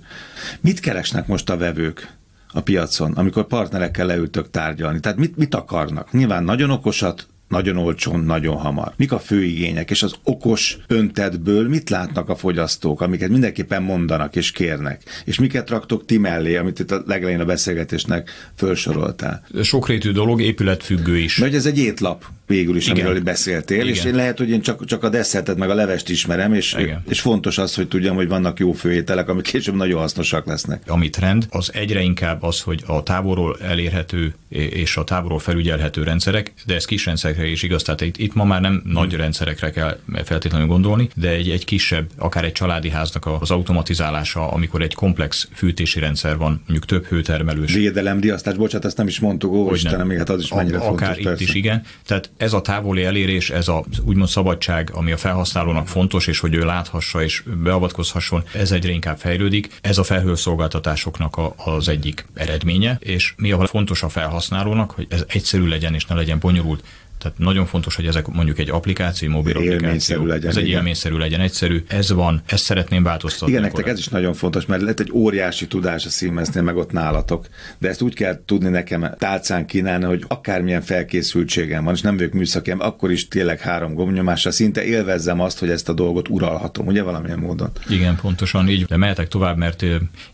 Mit 0.61 0.79
keresnek 0.79 1.27
most 1.27 1.49
a 1.49 1.57
vevők? 1.57 2.17
a 2.53 2.61
piacon, 2.61 3.11
amikor 3.11 3.47
partnerekkel 3.47 4.05
leültök 4.05 4.49
tárgyalni. 4.49 4.99
Tehát 4.99 5.17
mit, 5.17 5.37
mit 5.37 5.55
akarnak? 5.55 6.11
Nyilván 6.11 6.43
nagyon 6.43 6.69
okosat, 6.69 7.27
nagyon 7.49 7.77
olcsón, 7.77 8.19
nagyon 8.19 8.57
hamar. 8.57 8.93
Mik 8.97 9.11
a 9.11 9.19
fő 9.19 9.43
igények, 9.43 9.89
és 9.89 10.03
az 10.03 10.13
okos 10.23 10.77
öntetből 10.87 11.67
mit 11.67 11.89
látnak 11.89 12.29
a 12.29 12.35
fogyasztók, 12.35 13.01
amiket 13.01 13.29
mindenképpen 13.29 13.83
mondanak 13.83 14.35
és 14.35 14.51
kérnek, 14.51 15.03
és 15.25 15.39
miket 15.39 15.69
raktok 15.69 16.05
ti 16.05 16.17
mellé, 16.17 16.55
amit 16.55 16.79
itt 16.79 16.91
a 16.91 17.03
legelején 17.05 17.39
a 17.39 17.45
beszélgetésnek 17.45 18.29
felsoroltál? 18.55 19.45
Sokrétű 19.63 20.11
dolog, 20.11 20.41
épületfüggő 20.41 21.17
is. 21.17 21.37
Vagy 21.37 21.55
ez 21.55 21.65
egy 21.65 21.79
étlap 21.79 22.25
végül 22.47 22.75
is, 22.75 22.87
Igen. 22.87 23.05
amiről 23.05 23.23
beszéltél, 23.23 23.81
Igen. 23.81 23.93
és 23.93 24.03
én 24.03 24.15
lehet, 24.15 24.37
hogy 24.37 24.49
én 24.49 24.61
csak, 24.61 24.85
csak 24.85 25.03
a 25.03 25.09
desszertet 25.09 25.57
meg 25.57 25.69
a 25.69 25.73
levest 25.73 26.09
ismerem, 26.09 26.53
és, 26.53 26.75
és 27.09 27.21
fontos 27.21 27.57
az, 27.57 27.75
hogy 27.75 27.87
tudjam, 27.87 28.15
hogy 28.15 28.27
vannak 28.27 28.59
jó 28.59 28.71
főételek, 28.71 29.29
amik 29.29 29.43
később 29.43 29.75
nagyon 29.75 29.99
hasznosak 29.99 30.45
lesznek. 30.45 30.83
Ami 30.87 31.09
trend, 31.09 31.47
az 31.49 31.73
egyre 31.73 32.01
inkább 32.01 32.43
az, 32.43 32.61
hogy 32.61 32.83
a 32.85 33.03
távolról 33.03 33.57
elérhető 33.61 34.33
és 34.49 34.97
a 34.97 35.03
távolról 35.03 35.39
felügyelhető 35.39 36.03
rendszerek, 36.03 36.53
de 36.65 36.75
ez 36.75 36.85
kis 36.85 37.07
rendszerekre 37.39 37.47
is 37.47 37.63
igaz, 37.63 37.83
tehát 37.83 38.01
itt, 38.01 38.17
itt 38.17 38.33
ma 38.33 38.43
már 38.43 38.61
nem 38.61 38.81
hmm. 38.83 38.91
nagy 38.91 39.13
rendszerekre 39.13 39.69
kell 39.71 39.97
feltétlenül 40.23 40.67
gondolni, 40.67 41.09
de 41.15 41.29
egy, 41.29 41.49
egy 41.49 41.65
kisebb, 41.65 42.09
akár 42.17 42.43
egy 42.43 42.51
családi 42.51 42.89
háznak 42.89 43.29
az 43.39 43.51
automatizálása, 43.51 44.51
amikor 44.51 44.81
egy 44.81 44.93
komplex 44.93 45.47
fűtési 45.53 45.99
rendszer 45.99 46.37
van, 46.37 46.61
mondjuk 46.65 46.85
több 46.85 47.05
hőtermelős. 47.05 47.73
Védelem, 47.73 48.19
diasztás, 48.19 48.55
bocsánat, 48.55 48.85
ezt 48.85 48.97
nem 48.97 49.07
is 49.07 49.19
mondtuk, 49.19 49.53
ó, 49.53 49.73
Istenem, 49.73 50.07
még 50.07 50.17
hát 50.17 50.29
az 50.29 50.41
is 50.41 50.53
mennyire 50.53 50.77
a, 50.77 50.81
fontos. 50.81 51.07
Akár 51.07 51.15
persze. 51.15 51.31
itt 51.31 51.39
is, 51.49 51.53
igen. 51.53 51.83
Tehát 52.05 52.29
ez 52.37 52.53
a 52.53 52.61
távoli 52.61 53.03
elérés, 53.03 53.49
ez 53.49 53.67
a 53.67 53.83
úgymond 54.03 54.29
szabadság, 54.29 54.91
ami 54.93 55.11
a 55.11 55.17
felhasználónak 55.17 55.87
fontos, 55.87 56.27
és 56.27 56.39
hogy 56.39 56.53
ő 56.53 56.65
láthassa 56.65 57.23
és 57.23 57.43
beavatkozhasson, 57.63 58.43
ez 58.53 58.71
egyre 58.71 58.91
inkább 58.91 59.17
fejlődik. 59.17 59.69
Ez 59.81 59.97
a 59.97 60.03
felhőszolgáltatásoknak 60.03 61.37
a, 61.37 61.53
az 61.57 61.87
egyik 61.87 62.25
eredménye, 62.33 62.97
és 62.99 63.33
mi 63.37 63.51
a 63.51 63.67
fontos 63.67 64.03
a 64.03 64.09
felhasználónak, 64.09 64.91
hogy 64.91 65.07
ez 65.09 65.23
egyszerű 65.27 65.67
legyen 65.67 65.93
és 65.93 66.05
ne 66.05 66.15
legyen 66.15 66.39
bonyolult. 66.39 66.83
Tehát 67.19 67.37
nagyon 67.37 67.65
fontos, 67.65 67.95
hogy 67.95 68.05
ezek 68.05 68.27
mondjuk 68.27 68.59
egy 68.59 68.69
applikáció, 68.69 69.29
mobil 69.29 69.57
applikáció, 69.57 70.25
legyen, 70.25 70.49
ez 70.49 70.57
egy 70.57 70.67
élményszerű 70.67 71.17
legyen, 71.17 71.39
egyszerű, 71.39 71.83
ez 71.87 72.11
van, 72.11 72.41
ezt 72.45 72.63
szeretném 72.63 73.03
változtatni. 73.03 73.53
Igen, 73.53 73.63
nektek 73.63 73.87
ez 73.87 73.99
is 73.99 74.07
nagyon 74.07 74.33
fontos, 74.33 74.65
mert 74.65 74.81
lett 74.81 74.99
egy 74.99 75.11
óriási 75.13 75.67
tudás 75.67 76.05
a 76.05 76.09
Siemensnél, 76.09 76.63
meg 76.63 76.77
ott 76.77 76.91
nálatok, 76.91 77.47
de 77.77 77.89
ezt 77.89 78.01
úgy 78.01 78.13
kell 78.13 78.41
tudni 78.45 78.69
nekem 78.69 79.13
tálcán 79.17 79.65
kínálni, 79.65 80.05
hogy 80.05 80.23
akármilyen 80.27 80.81
felkészültségem 80.81 81.83
van, 81.83 81.93
és 81.93 82.01
nem 82.01 82.17
vagyok 82.17 82.33
műszaki, 82.33 82.71
akkor 82.71 83.11
is 83.11 83.27
tényleg 83.27 83.59
három 83.59 83.93
gombnyomással 83.93 84.51
szinte 84.51 84.83
élvezzem 84.83 85.39
azt, 85.39 85.59
hogy 85.59 85.69
ezt 85.69 85.89
a 85.89 85.93
dolgot 85.93 86.29
uralhatom, 86.29 86.87
ugye 86.87 87.03
valamilyen 87.03 87.39
módon. 87.39 87.71
Igen, 87.89 88.15
pontosan 88.15 88.69
így, 88.69 88.85
de 88.85 88.97
mehetek 88.97 89.27
tovább, 89.27 89.57
mert 89.57 89.85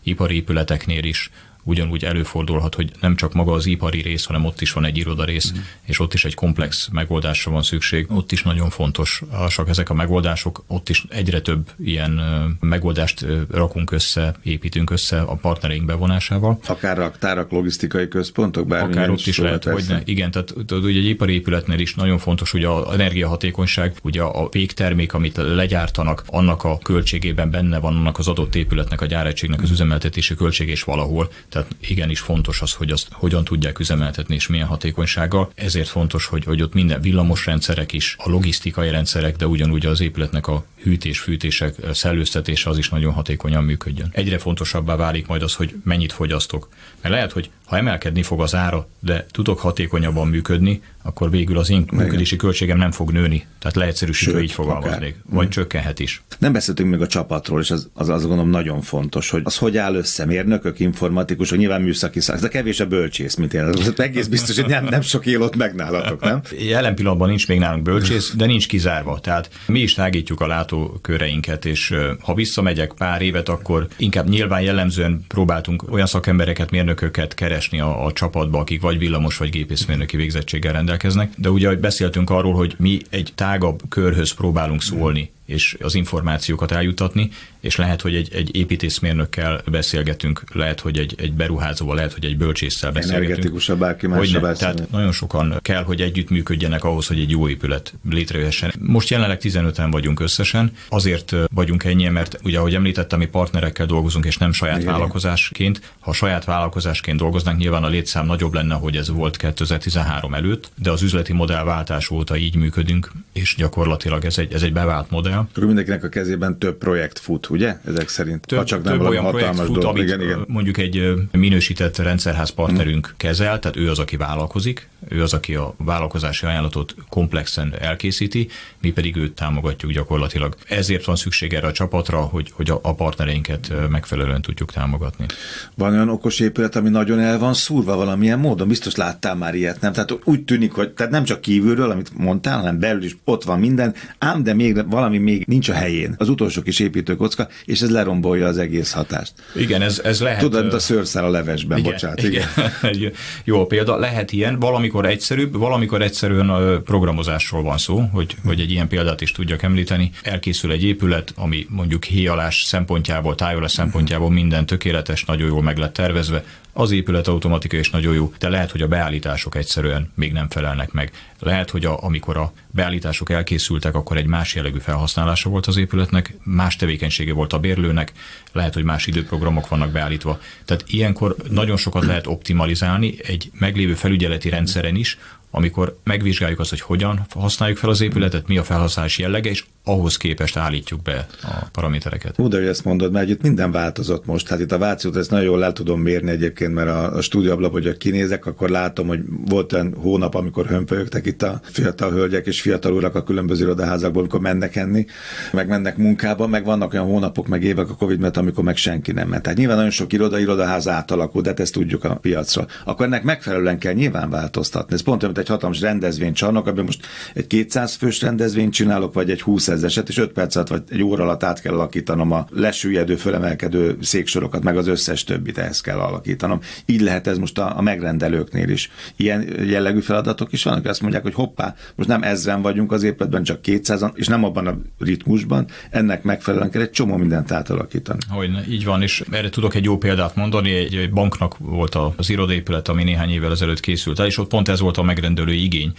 ipari 0.02 0.34
épületeknél 0.34 1.04
is 1.04 1.30
ugyanúgy 1.66 2.04
előfordulhat, 2.04 2.74
hogy 2.74 2.90
nem 3.00 3.16
csak 3.16 3.32
maga 3.32 3.52
az 3.52 3.66
ipari 3.66 4.00
rész, 4.00 4.24
hanem 4.24 4.44
ott 4.44 4.60
is 4.60 4.72
van 4.72 4.84
egy 4.84 4.96
iroda 4.96 5.24
rész, 5.24 5.52
mm. 5.52 5.60
és 5.84 6.00
ott 6.00 6.14
is 6.14 6.24
egy 6.24 6.34
komplex 6.34 6.88
megoldásra 6.92 7.50
van 7.50 7.62
szükség. 7.62 8.06
Ott 8.10 8.32
is 8.32 8.42
nagyon 8.42 8.70
fontos, 8.70 9.22
csak 9.48 9.68
ezek 9.68 9.90
a 9.90 9.94
megoldások, 9.94 10.64
ott 10.66 10.88
is 10.88 11.04
egyre 11.08 11.40
több 11.40 11.70
ilyen 11.78 12.20
megoldást 12.60 13.26
rakunk 13.50 13.90
össze, 13.90 14.34
építünk 14.42 14.90
össze 14.90 15.20
a 15.20 15.34
partnereink 15.34 15.84
bevonásával. 15.84 16.58
Akár 16.66 16.96
raktárak, 16.96 17.50
logisztikai 17.50 18.08
központok, 18.08 18.66
bármi. 18.66 18.92
Akár 18.92 19.10
ott 19.10 19.26
is 19.26 19.38
lehet, 19.38 19.64
hogy 19.64 19.84
ne. 19.88 20.00
Igen, 20.04 20.30
tehát 20.30 20.54
ugye 20.70 20.98
egy 20.98 21.06
ipari 21.06 21.34
épületnél 21.34 21.78
is 21.78 21.94
nagyon 21.94 22.18
fontos, 22.18 22.50
hogy 22.50 22.64
az 22.64 22.92
energiahatékonyság, 22.92 23.94
ugye 24.02 24.22
a 24.22 24.48
végtermék, 24.50 25.12
amit 25.12 25.36
legyártanak, 25.36 26.24
annak 26.26 26.64
a 26.64 26.78
költségében 26.78 27.50
benne 27.50 27.78
van 27.78 27.96
annak 27.96 28.18
az 28.18 28.28
adott 28.28 28.54
épületnek, 28.54 29.00
a 29.00 29.06
gyáregységnek 29.06 29.62
az 29.62 29.70
üzemeltetési 29.70 30.34
költség 30.34 30.68
is 30.68 30.82
valahol. 30.82 31.30
Tehát 31.56 31.74
igenis 31.80 32.20
fontos 32.20 32.62
az, 32.62 32.72
hogy 32.72 32.90
azt 32.90 33.08
hogyan 33.12 33.44
tudják 33.44 33.78
üzemeltetni 33.78 34.34
és 34.34 34.46
milyen 34.46 34.66
hatékonysággal. 34.66 35.50
Ezért 35.54 35.88
fontos, 35.88 36.26
hogy, 36.26 36.44
hogy 36.44 36.62
ott 36.62 36.74
minden 36.74 37.00
villamos 37.00 37.46
rendszerek 37.46 37.92
is, 37.92 38.16
a 38.18 38.30
logisztikai 38.30 38.90
rendszerek, 38.90 39.36
de 39.36 39.46
ugyanúgy 39.46 39.86
az 39.86 40.00
épületnek 40.00 40.46
a 40.46 40.64
hűtés, 40.82 41.18
fűtések, 41.18 41.74
szellőztetése 41.92 42.70
az 42.70 42.78
is 42.78 42.88
nagyon 42.88 43.12
hatékonyan 43.12 43.64
működjön. 43.64 44.08
Egyre 44.12 44.38
fontosabbá 44.38 44.96
válik 44.96 45.26
majd 45.26 45.42
az, 45.42 45.54
hogy 45.54 45.74
mennyit 45.84 46.12
fogyasztok. 46.12 46.68
Mert 47.00 47.14
lehet, 47.14 47.32
hogy 47.32 47.50
ha 47.66 47.76
emelkedni 47.76 48.22
fog 48.22 48.40
az 48.40 48.54
ára, 48.54 48.88
de 49.00 49.26
tudok 49.30 49.58
hatékonyabban 49.58 50.28
működni, 50.28 50.82
akkor 51.02 51.30
végül 51.30 51.58
az 51.58 51.70
én 51.70 51.84
működési 51.92 52.36
költségem 52.36 52.78
nem 52.78 52.90
fog 52.90 53.10
nőni. 53.10 53.46
Tehát 53.58 53.76
leegyszerűsítve 53.76 54.40
így 54.40 54.52
fogalmaznék. 54.52 55.16
Vagy 55.30 55.46
mm. 55.46 55.50
csökkenhet 55.50 55.98
is. 55.98 56.22
Nem 56.38 56.52
beszéltünk 56.52 56.90
még 56.90 57.00
a 57.00 57.06
csapatról, 57.06 57.60
és 57.60 57.70
az, 57.70 57.88
az 57.94 58.08
azt 58.08 58.26
gondolom 58.26 58.50
nagyon 58.50 58.80
fontos, 58.80 59.30
hogy 59.30 59.40
az 59.44 59.56
hogy 59.56 59.76
áll 59.76 59.94
össze, 59.94 60.24
mérnökök, 60.24 60.80
informatikusok, 60.80 61.58
nyilván 61.58 61.82
műszaki 61.82 62.20
szak, 62.20 62.40
de 62.40 62.48
kevés 62.48 62.80
a 62.80 62.86
bölcsész, 62.86 63.34
mint 63.34 63.54
én. 63.54 63.60
Ez 63.60 63.92
egész 63.96 64.26
biztos, 64.26 64.56
hogy 64.56 64.70
nem, 64.70 64.84
nem 64.84 65.00
sok 65.00 65.26
él 65.26 65.42
ott 65.42 65.56
megnálatok, 65.56 66.20
nem? 66.20 66.40
Jelen 66.58 66.94
pillanatban 66.94 67.28
nincs 67.28 67.48
még 67.48 67.58
nálunk 67.58 67.82
bölcsész, 67.82 68.32
de 68.36 68.46
nincs 68.46 68.68
kizárva. 68.68 69.18
Tehát 69.20 69.50
mi 69.66 69.80
is 69.80 69.94
tágítjuk 69.94 70.40
a 70.40 70.46
látóköreinket, 70.46 71.64
és 71.64 71.94
ha 72.20 72.34
visszamegyek 72.34 72.92
pár 72.92 73.22
évet, 73.22 73.48
akkor 73.48 73.86
inkább 73.96 74.28
nyilván 74.28 74.60
jellemzően 74.60 75.24
próbáltunk 75.28 75.92
olyan 75.92 76.06
szakembereket, 76.06 76.70
mérnököket 76.70 77.34
keresni 77.34 77.55
a, 77.80 78.04
a 78.04 78.12
csapatba, 78.12 78.58
akik 78.58 78.80
vagy 78.80 78.98
villamos, 78.98 79.36
vagy 79.36 79.50
gépészmérnöki 79.50 80.16
végzettséggel 80.16 80.72
rendelkeznek. 80.72 81.32
De 81.36 81.50
ugye, 81.50 81.74
beszéltünk 81.74 82.30
arról, 82.30 82.54
hogy 82.54 82.74
mi 82.78 82.98
egy 83.10 83.32
tágabb 83.34 83.82
körhöz 83.88 84.32
próbálunk 84.32 84.82
szólni, 84.82 85.30
és 85.46 85.76
az 85.80 85.94
információkat 85.94 86.72
eljutatni, 86.72 87.30
és 87.60 87.76
lehet, 87.76 88.00
hogy 88.00 88.14
egy, 88.14 88.28
egy 88.32 88.56
építészmérnökkel 88.56 89.62
beszélgetünk, 89.70 90.42
lehet, 90.52 90.80
hogy 90.80 90.98
egy, 90.98 91.14
egy 91.18 91.32
beruházóval, 91.32 91.94
lehet, 91.94 92.12
hogy 92.12 92.24
egy 92.24 92.36
bölcsésszel 92.36 92.92
beszélgetünk. 92.92 93.30
Energetikusabb, 93.30 93.78
bárki 93.78 94.06
mással 94.06 94.56
Tehát 94.56 94.90
nagyon 94.90 95.12
sokan 95.12 95.58
kell, 95.62 95.82
hogy 95.82 96.00
együttműködjenek 96.00 96.84
ahhoz, 96.84 97.06
hogy 97.06 97.20
egy 97.20 97.30
jó 97.30 97.48
épület 97.48 97.94
létrejöhessen. 98.10 98.72
Most 98.78 99.08
jelenleg 99.08 99.38
15-en 99.42 99.88
vagyunk 99.90 100.20
összesen, 100.20 100.72
azért 100.88 101.34
vagyunk 101.54 101.84
ennyi, 101.84 102.08
mert 102.08 102.38
ugye, 102.42 102.58
ahogy 102.58 102.74
említettem, 102.74 103.18
mi 103.18 103.26
partnerekkel 103.26 103.86
dolgozunk, 103.86 104.24
és 104.24 104.36
nem 104.36 104.52
saját 104.52 104.80
Igen. 104.80 104.92
vállalkozásként. 104.92 105.80
Ha 106.00 106.12
saját 106.12 106.44
vállalkozásként 106.44 107.18
dolgoznánk, 107.18 107.58
nyilván 107.58 107.84
a 107.84 107.88
létszám 107.88 108.26
nagyobb 108.26 108.54
lenne, 108.54 108.74
hogy 108.74 108.96
ez 108.96 109.08
volt 109.08 109.36
2013 109.36 110.34
előtt, 110.34 110.70
de 110.82 110.90
az 110.90 111.02
üzleti 111.02 111.32
modell 111.32 111.64
váltás 111.64 112.10
óta 112.10 112.36
így 112.36 112.56
működünk, 112.56 113.12
és 113.32 113.54
gyakorlatilag 113.56 114.24
ez 114.24 114.38
egy, 114.38 114.52
ez 114.52 114.62
egy 114.62 114.72
bevált 114.72 115.10
modell 115.10 115.35
Ja. 115.36 115.48
Akkor 115.50 115.64
mindenkinek 115.64 116.04
a 116.04 116.08
kezében 116.08 116.58
több 116.58 116.78
projekt 116.78 117.18
fut, 117.18 117.50
ugye? 117.50 117.76
Ezek 117.84 118.08
szerint. 118.08 118.46
Több, 118.46 118.58
ha 118.58 118.64
csak 118.64 118.82
nem 118.82 118.98
több 118.98 119.06
olyan 119.06 119.30
projekt 119.30 119.56
fut, 119.56 119.66
dolog. 119.66 119.84
amit 119.84 120.02
igen, 120.02 120.20
igen. 120.20 120.44
mondjuk 120.48 120.78
egy 120.78 121.12
minősített 121.32 121.96
rendszerház 121.96 122.50
partnerünk 122.50 123.06
hmm. 123.06 123.14
kezel, 123.16 123.58
tehát 123.58 123.76
ő 123.76 123.90
az, 123.90 123.98
aki 123.98 124.16
vállalkozik, 124.16 124.88
ő 125.08 125.22
az, 125.22 125.32
aki 125.32 125.54
a 125.54 125.74
vállalkozási 125.78 126.46
ajánlatot 126.46 126.94
komplexen 127.08 127.74
elkészíti, 127.80 128.48
mi 128.80 128.90
pedig 128.90 129.16
őt 129.16 129.32
támogatjuk 129.32 129.92
gyakorlatilag. 129.92 130.56
Ezért 130.68 131.04
van 131.04 131.16
szükség 131.16 131.52
erre 131.52 131.66
a 131.66 131.72
csapatra, 131.72 132.20
hogy, 132.20 132.50
hogy 132.52 132.70
a 132.82 132.94
partnereinket 132.94 133.72
megfelelően 133.90 134.42
tudjuk 134.42 134.72
támogatni. 134.72 135.26
Van 135.74 135.92
olyan 135.92 136.08
okos 136.08 136.40
épület, 136.40 136.76
ami 136.76 136.88
nagyon 136.88 137.20
el 137.20 137.38
van 137.38 137.54
szúrva 137.54 137.96
valamilyen 137.96 138.38
módon? 138.38 138.68
Biztos 138.68 138.94
láttál 138.94 139.34
már 139.34 139.54
ilyet, 139.54 139.80
nem? 139.80 139.92
Tehát 139.92 140.18
úgy 140.24 140.44
tűnik, 140.44 140.72
hogy 140.72 140.90
tehát 140.90 141.12
nem 141.12 141.24
csak 141.24 141.40
kívülről, 141.40 141.90
amit 141.90 142.10
mondtál, 142.18 142.58
hanem 142.58 142.78
belül 142.78 143.02
is 143.02 143.16
ott 143.24 143.44
van 143.44 143.58
minden, 143.58 143.94
ám 144.18 144.42
de 144.42 144.54
még 144.54 144.88
valami 144.90 145.18
még 145.26 145.44
nincs 145.46 145.68
a 145.68 145.72
helyén. 145.72 146.14
Az 146.18 146.28
utolsó 146.28 146.62
kis 146.62 146.78
építőkocka, 146.78 147.48
és 147.64 147.80
ez 147.80 147.90
lerombolja 147.90 148.46
az 148.46 148.58
egész 148.58 148.92
hatást. 148.92 149.32
Igen, 149.54 149.82
ez, 149.82 150.00
ez 150.04 150.20
lehet. 150.20 150.40
Tudod, 150.40 150.60
mint 150.60 150.72
a 150.72 150.78
szőrszál 150.78 151.24
a 151.24 151.30
levesben, 151.30 151.78
igen, 151.78 151.92
bocsánat. 151.92 152.22
Igen. 152.22 152.46
igen. 152.82 153.12
Jó 153.44 153.66
példa, 153.66 153.96
lehet 153.96 154.32
ilyen, 154.32 154.58
valamikor 154.58 155.06
egyszerűbb, 155.06 155.56
valamikor 155.58 156.02
egyszerűen 156.02 156.82
programozásról 156.82 157.62
van 157.62 157.78
szó, 157.78 158.08
hogy, 158.12 158.36
hogy 158.44 158.60
egy 158.60 158.70
ilyen 158.70 158.88
példát 158.88 159.20
is 159.20 159.32
tudjak 159.32 159.62
említeni. 159.62 160.10
Elkészül 160.22 160.70
egy 160.70 160.84
épület, 160.84 161.32
ami 161.36 161.66
mondjuk 161.68 162.04
héjalás 162.04 162.62
szempontjából, 162.64 163.34
tájolás 163.34 163.72
szempontjából 163.72 164.30
minden 164.30 164.66
tökéletes, 164.66 165.24
nagyon 165.24 165.48
jól 165.48 165.62
meg 165.62 165.76
lett 165.78 165.92
tervezve, 165.92 166.44
az 166.78 166.90
épület 166.90 167.28
automatika 167.28 167.76
és 167.76 167.90
nagyon 167.90 168.14
jó, 168.14 168.32
de 168.38 168.48
lehet, 168.48 168.70
hogy 168.70 168.82
a 168.82 168.88
beállítások 168.88 169.54
egyszerűen 169.54 170.12
még 170.14 170.32
nem 170.32 170.48
felelnek 170.48 170.92
meg. 170.92 171.10
Lehet, 171.38 171.70
hogy 171.70 171.84
a, 171.84 172.02
amikor 172.02 172.36
a 172.36 172.52
beállítások 172.70 173.30
elkészültek, 173.30 173.94
akkor 173.94 174.16
egy 174.16 174.26
más 174.26 174.54
jellegű 174.54 174.78
felhasználása 174.78 175.48
volt 175.48 175.66
az 175.66 175.76
épületnek, 175.76 176.34
más 176.42 176.76
tevékenysége 176.76 177.32
volt 177.32 177.52
a 177.52 177.58
bérlőnek, 177.58 178.12
lehet, 178.52 178.74
hogy 178.74 178.84
más 178.84 179.06
időprogramok 179.06 179.68
vannak 179.68 179.90
beállítva. 179.90 180.40
Tehát 180.64 180.84
ilyenkor 180.86 181.36
nagyon 181.50 181.76
sokat 181.76 182.04
lehet 182.04 182.26
optimalizálni 182.26 183.14
egy 183.22 183.50
meglévő 183.58 183.94
felügyeleti 183.94 184.48
rendszeren 184.48 184.96
is, 184.96 185.18
amikor 185.50 185.98
megvizsgáljuk 186.04 186.58
azt, 186.58 186.70
hogy 186.70 186.80
hogyan 186.80 187.26
használjuk 187.34 187.78
fel 187.78 187.90
az 187.90 188.00
épületet, 188.00 188.46
mi 188.46 188.58
a 188.58 188.64
felhasználási 188.64 189.22
jellege, 189.22 189.50
és 189.50 189.64
ahhoz 189.88 190.16
képest 190.16 190.56
állítjuk 190.56 191.02
be 191.02 191.26
a 191.42 191.68
paramétereket. 191.72 192.38
Úgy, 192.38 192.54
hogy 192.54 192.66
ezt 192.66 192.84
mondod, 192.84 193.12
mert 193.12 193.28
itt 193.28 193.42
minden 193.42 193.70
változott 193.70 194.26
most. 194.26 194.48
Hát 194.48 194.60
itt 194.60 194.72
a 194.72 194.78
Vációt 194.78 195.16
ezt 195.16 195.30
nagyon 195.30 195.44
jól 195.44 195.64
el 195.64 195.72
tudom 195.72 196.00
mérni 196.00 196.30
egyébként, 196.30 196.74
mert 196.74 196.88
a, 196.88 197.16
a 197.16 197.20
stúdióablak, 197.20 197.72
hogy 197.72 197.96
kinézek, 197.96 198.46
akkor 198.46 198.68
látom, 198.68 199.06
hogy 199.06 199.20
volt 199.44 199.72
olyan 199.72 199.94
hónap, 199.94 200.34
amikor 200.34 200.66
hömpölyögtek 200.66 201.26
itt 201.26 201.42
a 201.42 201.60
fiatal 201.62 202.10
hölgyek 202.10 202.46
és 202.46 202.60
fiatal 202.60 202.92
urak 202.92 203.14
a 203.14 203.22
különböző 203.22 203.64
irodaházakból, 203.64 204.20
amikor 204.20 204.40
mennek 204.40 204.76
enni, 204.76 205.06
meg 205.52 205.68
mennek 205.68 205.96
munkába, 205.96 206.46
meg 206.46 206.64
vannak 206.64 206.92
olyan 206.92 207.06
hónapok, 207.06 207.46
meg 207.46 207.62
évek 207.62 207.90
a 207.90 207.94
Covid 207.94 208.18
miatt, 208.18 208.36
amikor 208.36 208.64
meg 208.64 208.76
senki 208.76 209.12
nem 209.12 209.28
ment. 209.28 209.42
Tehát 209.42 209.58
nyilván 209.58 209.76
nagyon 209.76 209.90
sok 209.90 210.12
iroda, 210.12 210.38
irodaház 210.38 210.88
átalakul, 210.88 211.42
de 211.42 211.48
hát 211.48 211.60
ezt 211.60 211.72
tudjuk 211.72 212.04
a 212.04 212.14
piacra. 212.14 212.66
Akkor 212.84 213.06
ennek 213.06 213.22
megfelelően 213.22 213.78
kell 213.78 213.92
nyilván 213.92 214.30
változtatni. 214.30 214.94
Ez 214.94 215.02
pont 215.02 215.22
olyan, 215.22 215.34
mint 215.34 215.46
egy 215.46 215.52
hatalmas 215.52 215.80
rendezvénycsarnok, 215.80 216.66
amiben 216.66 216.84
most 216.84 217.06
egy 217.34 217.46
200 217.46 217.94
fős 217.94 218.20
rendezvényt 218.20 218.72
csinálok, 218.72 219.14
vagy 219.14 219.30
egy 219.30 219.42
20 219.42 219.68
ezeset, 219.76 220.08
és 220.08 220.18
5 220.18 220.32
perc 220.32 220.56
alatt 220.56 220.68
vagy 220.68 220.82
egy 220.88 221.02
óra 221.02 221.22
alatt 221.22 221.42
át 221.42 221.60
kell 221.60 221.74
alakítanom 221.74 222.32
a 222.32 222.46
lesüllyedő, 222.50 223.16
fölemelkedő 223.16 223.96
széksorokat, 224.00 224.62
meg 224.62 224.76
az 224.76 224.86
összes 224.86 225.24
többit 225.24 225.58
ehhez 225.58 225.80
kell 225.80 225.98
alakítanom. 225.98 226.60
Így 226.86 227.00
lehet 227.00 227.26
ez 227.26 227.38
most 227.38 227.58
a, 227.58 227.78
a 227.78 227.82
megrendelőknél 227.82 228.68
is. 228.68 228.90
Ilyen 229.16 229.64
jellegű 229.66 230.00
feladatok 230.00 230.52
is 230.52 230.62
vannak, 230.62 230.86
azt 230.86 231.00
mondják, 231.00 231.22
hogy 231.22 231.34
hoppá, 231.34 231.74
most 231.94 232.08
nem 232.08 232.22
ezren 232.22 232.62
vagyunk 232.62 232.92
az 232.92 233.02
épületben, 233.02 233.42
csak 233.42 233.62
200 233.62 234.04
és 234.14 234.26
nem 234.26 234.44
abban 234.44 234.66
a 234.66 234.78
ritmusban, 234.98 235.66
ennek 235.90 236.22
megfelelően 236.22 236.70
kell 236.70 236.82
egy 236.82 236.90
csomó 236.90 237.16
mindent 237.16 237.52
átalakítani. 237.52 238.18
Hogy 238.28 238.50
így 238.68 238.84
van, 238.84 239.02
és 239.02 239.22
erre 239.30 239.48
tudok 239.48 239.74
egy 239.74 239.84
jó 239.84 239.98
példát 239.98 240.36
mondani, 240.36 240.70
egy 240.72 241.10
banknak 241.12 241.58
volt 241.58 241.94
az 242.16 242.30
irodaépület, 242.30 242.88
ami 242.88 243.04
néhány 243.04 243.30
évvel 243.30 243.50
ezelőtt 243.50 243.80
készült 243.80 244.18
el, 244.18 244.26
és 244.26 244.38
ott 244.38 244.48
pont 244.48 244.68
ez 244.68 244.80
volt 244.80 244.96
a 244.96 245.02
megrendelő 245.02 245.52
igény, 245.52 245.92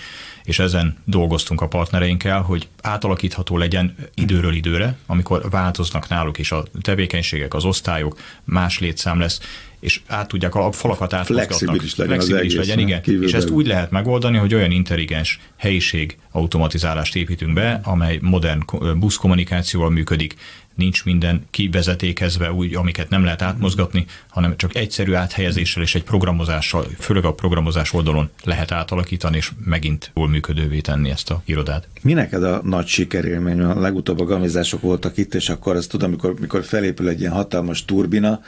és 0.44 0.60
ezen 0.60 0.96
dolgoztunk 1.06 1.62
a 1.62 1.68
partnereinkkel, 1.68 2.42
hogy 2.42 2.68
átalakítható 2.82 3.58
legyen 3.58 3.67
időről 4.14 4.54
időre, 4.54 4.98
amikor 5.06 5.50
változnak 5.50 6.08
náluk 6.08 6.38
is 6.38 6.52
a 6.52 6.66
tevékenységek, 6.82 7.54
az 7.54 7.66
osztályok, 7.66 8.20
más 8.44 8.80
létszám 8.80 9.20
lesz, 9.20 9.40
és 9.80 10.02
át 10.08 10.28
tudják 10.28 10.56
a 10.56 10.72
falakat 10.72 11.14
átmozgatnak. 11.14 11.58
Flexibilis 11.58 11.96
legyen 11.96 12.14
Flexibilis 12.14 12.56
az 12.56 12.68
legyen, 12.68 12.80
igen. 12.80 13.24
És 13.24 13.34
ezt 13.34 13.50
úgy 13.50 13.68
lehet 13.68 13.92
megoldani, 13.92 14.38
hogy 14.38 14.54
olyan 14.54 14.72
intelligens 14.72 15.40
helyiség 15.58 16.18
automatizálást 16.32 17.16
építünk 17.16 17.54
be, 17.54 17.80
amely 17.84 18.20
modern 18.22 18.64
buszkommunikációval 19.00 19.90
működik, 19.90 20.36
nincs 20.78 21.06
minden 21.06 21.46
kivezetékezve 21.50 22.52
úgy, 22.52 22.76
amiket 22.76 23.10
nem 23.10 23.24
lehet 23.24 23.42
átmozgatni, 23.42 24.06
hanem 24.30 24.58
csak 24.58 24.76
egyszerű 24.76 25.14
áthelyezéssel 25.14 25.84
és 25.84 25.96
egy 25.96 26.04
programozással, 26.04 26.86
főleg 27.00 27.26
a 27.26 27.34
programozás 27.34 27.94
oldalon 27.94 28.30
lehet 28.44 28.72
átalakítani, 28.72 29.38
és 29.38 29.52
megint 29.66 30.12
jól 30.16 30.28
működővé 30.28 30.80
tenni 30.80 31.10
ezt 31.10 31.30
a 31.30 31.42
irodát. 31.46 31.88
Mi 32.02 32.14
a 32.14 32.62
nagy 32.64 32.88
sikerélmény? 32.88 33.60
A 33.60 33.80
legutóbb 33.80 34.20
a 34.20 34.24
gamizások 34.24 34.82
voltak 34.82 35.18
itt, 35.18 35.36
és 35.36 35.50
akkor 35.50 35.76
azt 35.76 35.90
tudom, 35.90 36.10
amikor, 36.10 36.34
amikor 36.38 36.64
felépül 36.64 37.08
egy 37.10 37.20
ilyen 37.20 37.32
hatalmas 37.32 37.86
turbina, 37.86 38.42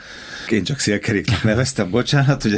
én 0.50 0.64
csak 0.64 0.78
szélkeréknek 0.78 1.42
neveztem, 1.42 1.90
bocsánat, 1.90 2.42
hogy 2.42 2.54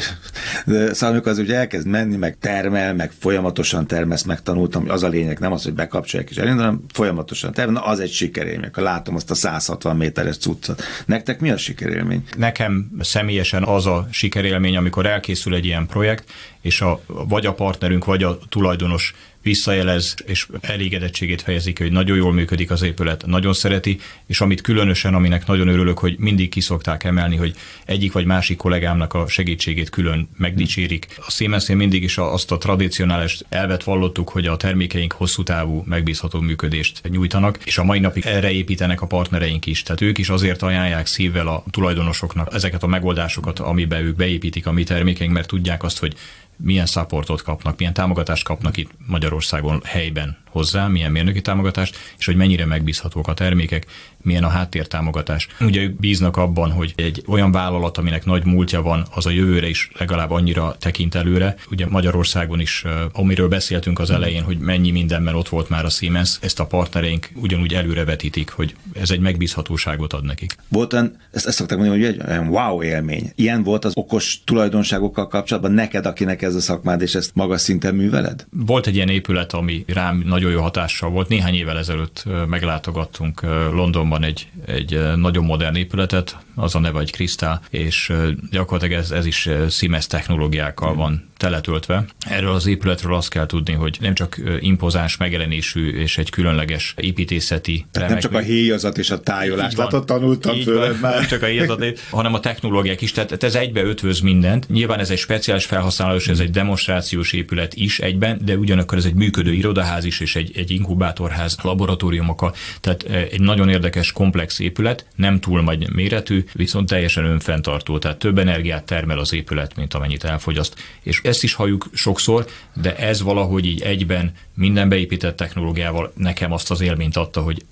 de 0.67 0.95
szóval 0.95 1.15
amikor 1.15 1.33
az 1.33 1.39
ugye 1.39 1.57
elkezd 1.57 1.87
menni, 1.87 2.17
meg 2.17 2.37
termel, 2.41 2.95
meg 2.95 3.13
folyamatosan 3.19 3.87
termesz, 3.87 4.23
megtanultam, 4.23 4.91
az 4.91 5.03
a 5.03 5.09
lényeg, 5.09 5.39
nem 5.39 5.53
az, 5.53 5.63
hogy 5.63 5.75
bekapcsolják 5.75 6.31
és 6.31 6.37
elindul, 6.37 6.81
folyamatosan 6.93 7.53
termel, 7.53 7.75
na 7.75 7.85
az 7.85 8.01
egy 8.01 8.13
sikerélmény, 8.13 8.69
akkor 8.69 8.83
látom 8.83 9.15
azt 9.15 9.31
a 9.31 9.35
száz 9.35 9.62
160 9.63 9.97
méteres 9.97 10.37
cuccot. 10.37 10.83
Nektek 11.07 11.41
mi 11.41 11.51
a 11.51 11.57
sikerélmény? 11.57 12.25
Nekem 12.37 12.91
személyesen 13.01 13.63
az 13.65 13.87
a 13.87 14.09
sikerélmény, 14.11 14.77
amikor 14.77 15.07
elkészül 15.07 15.55
egy 15.55 15.65
ilyen 15.65 15.87
projekt, 15.87 16.31
és 16.61 16.81
a, 16.81 17.01
vagy 17.07 17.47
a 17.47 17.55
partnerünk, 17.55 18.05
vagy 18.05 18.23
a 18.23 18.39
tulajdonos 18.49 19.15
visszajelez, 19.43 20.15
és 20.27 20.47
elégedettségét 20.61 21.43
fejezik, 21.43 21.79
hogy 21.79 21.93
nagyon 21.93 22.17
jól 22.17 22.33
működik 22.33 22.71
az 22.71 22.83
épület, 22.83 23.27
nagyon 23.27 23.53
szereti, 23.53 23.99
és 24.27 24.41
amit 24.41 24.61
különösen, 24.61 25.15
aminek 25.15 25.47
nagyon 25.47 25.69
örülök, 25.69 25.99
hogy 25.99 26.19
mindig 26.19 26.49
kiszokták 26.49 27.05
emelni, 27.05 27.37
hogy 27.37 27.55
egyik 27.85 28.13
vagy 28.13 28.25
másik 28.25 28.57
kollégámnak 28.57 29.15
a 29.15 29.29
segítségét 29.29 29.91
külön 29.91 30.29
megdicsérik. 30.37 31.07
A 31.17 31.31
siemens 31.31 31.67
mindig 31.67 32.03
is 32.03 32.19
azt 32.19 32.51
a 32.53 32.59
tradicionális 32.59 33.41
elvet 33.49 33.85
vallottuk, 33.85 34.29
hogy 34.29 34.47
a 34.47 34.57
termékeink 34.57 35.13
hosszú 35.13 35.43
távú, 35.43 35.83
megbízható 35.87 36.41
működést 36.41 37.09
nyújtanak, 37.09 37.59
és 37.65 37.79
a 37.79 37.85
mai 37.85 37.99
napig 37.99 38.27
erre 38.27 38.51
építenek 38.51 39.01
a 39.03 39.07
partnereink 39.07 39.67
is. 39.67 39.83
Tehát 39.83 40.01
ők 40.01 40.19
is 40.19 40.29
azért 40.29 40.63
ajánlják 40.63 41.07
szívvel 41.07 41.47
a 41.47 41.65
tulajdonosoknak 41.71 42.55
ezeket 42.55 42.83
a 42.83 42.87
megoldásokat, 42.87 43.59
amiben 43.59 44.05
ők 44.05 44.17
beépítik 44.17 44.67
a 44.67 44.73
mi 44.73 44.83
termékeink, 44.83 45.33
mert 45.33 45.49
tudják 45.49 45.83
azt, 45.83 45.99
hogy 45.99 46.15
milyen 46.57 46.87
supportot 46.87 47.43
kapnak, 47.43 47.79
milyen 47.79 47.93
támogatást 47.93 48.45
kapnak 48.45 48.77
itt 48.77 48.91
Magyarországon 49.07 49.81
helyben 49.85 50.42
hozzá, 50.53 50.87
milyen 50.89 51.11
mérnöki 51.11 51.41
támogatást, 51.41 51.97
és 52.19 52.27
hogy 52.27 52.37
mennyire 52.37 52.65
megbízhatók 52.65 53.29
a 53.29 53.35
termékek, 53.35 53.87
milyen 54.23 54.45
a 54.45 54.49
háttértámogatás. 54.49 55.49
Ugye 55.61 55.81
ők 55.81 56.01
bíznak 56.01 56.37
abban, 56.37 56.71
hogy 56.71 56.93
egy 56.97 57.23
olyan 57.27 57.53
vállalat, 57.53 57.99
aminek 57.99 58.25
nagy 58.25 58.45
múltja 58.45 58.83
van, 58.83 59.07
az 59.15 59.27
a 59.27 59.31
jövőre 59.31 59.69
is 59.69 59.91
legalább 59.99 60.31
annyira 60.31 60.77
tekint 60.79 61.15
előre. 61.15 61.55
Ugye 61.71 61.87
Magyarországon 61.87 62.61
is, 62.61 62.85
amiről 63.13 63.49
beszéltünk 63.49 63.99
az 63.99 64.11
elején, 64.11 64.43
hogy 64.43 64.59
mennyi 64.59 64.91
mindenben 64.91 65.35
ott 65.35 65.49
volt 65.49 65.69
már 65.69 65.85
a 65.85 65.89
Siemens, 65.89 66.39
ezt 66.41 66.61
a 66.61 66.67
partnereink 66.67 67.31
ugyanúgy 67.35 67.75
előrevetítik, 67.75 68.51
hogy 68.51 68.75
ez 69.01 69.11
egy 69.11 69.21
megbízhatóságot 69.21 70.13
ad 70.13 70.25
nekik. 70.25 70.57
Volt 70.69 70.93
olyan, 70.93 71.17
ezt, 71.31 71.47
ezt 71.47 71.57
szokták 71.57 71.79
mondani, 71.79 72.03
hogy 72.03 72.15
egy 72.15 72.29
olyan 72.29 72.49
wow 72.49 72.83
élmény. 72.83 73.33
Ilyen 73.35 73.63
volt 73.63 73.85
az 73.85 73.93
okos 73.95 74.41
tulajdonságokkal 74.45 75.29
kapcsolatban 75.29 75.73
neked, 75.73 76.07
akinek 76.07 76.43
ez 76.43 76.55
a 76.55 76.61
szakmád, 76.61 77.03
és 77.03 77.15
ezt 77.15 77.31
magas 77.35 77.61
szinten 77.61 77.95
műveled? 77.95 78.47
Volt 78.51 78.87
egy 78.87 78.95
ilyen 78.95 79.09
épület, 79.09 79.53
ami 79.53 79.85
rám 79.87 80.23
nagyon 80.43 80.57
jó 80.57 80.63
hatással 80.63 81.11
volt. 81.11 81.29
Néhány 81.29 81.55
évvel 81.55 81.79
ezelőtt 81.79 82.25
meglátogattunk 82.47 83.43
Londonban 83.71 84.23
egy, 84.23 84.49
egy 84.67 85.17
nagyon 85.17 85.45
modern 85.45 85.75
épületet, 85.75 86.37
az 86.55 86.75
a 86.75 86.79
neve 86.79 87.01
egy 87.01 87.13
Kristál, 87.13 87.61
és 87.71 88.13
gyakorlatilag 88.51 89.01
ez, 89.01 89.11
ez 89.11 89.27
is 89.27 89.49
Siemens 89.69 90.07
technológiákkal 90.07 90.95
van 90.95 91.32
teletöltve. 91.43 92.05
Erről 92.29 92.53
az 92.53 92.67
épületről 92.67 93.15
azt 93.15 93.29
kell 93.29 93.47
tudni, 93.47 93.73
hogy 93.73 93.97
nem 94.01 94.15
csak 94.15 94.41
impozáns 94.61 95.17
megjelenésű 95.17 95.89
és 95.89 96.19
egy 96.19 96.31
különleges 96.31 96.95
építészeti 96.97 97.87
Tehát 97.93 98.09
nem 98.09 98.19
csak 98.19 98.35
a 98.35 98.39
héjazat 98.39 98.99
és 98.99 99.11
a 99.11 99.21
tájolás, 99.21 99.73
ott 99.77 100.07
tanultam 100.07 100.61
tőled 100.61 101.01
már. 101.01 101.15
Nem 101.15 101.27
csak 101.27 101.43
a 101.43 101.47
héjazat, 101.47 102.01
hanem 102.11 102.35
a 102.35 102.41
technológiák 102.41 103.01
is, 103.01 103.13
tehát 103.13 103.43
ez 103.43 103.55
egybe 103.55 103.83
ötvöz 103.83 104.21
mindent. 104.21 104.69
Nyilván 104.69 104.99
ez 104.99 105.11
egy 105.11 105.19
speciális 105.19 105.65
felhasználós, 105.65 106.29
ez 106.29 106.39
egy 106.39 106.51
demonstrációs 106.51 107.33
épület 107.33 107.75
is 107.75 108.01
egyben, 108.01 108.41
de 108.45 108.57
ugyanakkor 108.57 108.99
ez 108.99 109.05
egy 109.05 109.15
működő 109.15 109.53
irodaház 109.53 110.05
is, 110.05 110.21
és 110.21 110.37
egy, 110.37 110.51
egy 110.57 110.71
inkubátorház 110.71 111.57
laboratóriumokkal. 111.63 112.55
Tehát 112.81 113.03
egy 113.33 113.41
nagyon 113.41 113.69
érdekes, 113.69 114.13
komplex 114.13 114.59
épület, 114.59 115.07
nem 115.17 115.41
túl 115.41 115.63
nagy 115.63 115.93
méretű, 115.93 116.45
viszont 116.53 116.89
teljesen 116.89 117.25
önfenntartó, 117.25 117.99
tehát 117.99 118.19
több 118.19 118.39
energiát 118.39 118.85
termel 118.85 119.19
az 119.19 119.33
épület, 119.33 119.77
mint 119.77 119.95
amennyit 119.95 120.25
elfogyaszt. 120.25 120.75
És 121.03 121.21
ezt 121.33 121.43
is 121.43 121.55
halljuk 121.55 121.89
sokszor, 121.93 122.47
de 122.83 122.97
ez 122.97 123.23
valahogy 123.23 123.67
így 123.67 123.81
egyben 123.81 124.33
minden 124.55 124.89
beépített 124.89 125.37
technológiával 125.37 126.13
nekem 126.17 126.53
azt 126.53 126.71
az 126.71 126.81
élményt 126.81 127.17
adta, 127.17 127.41
hogy 127.41 127.65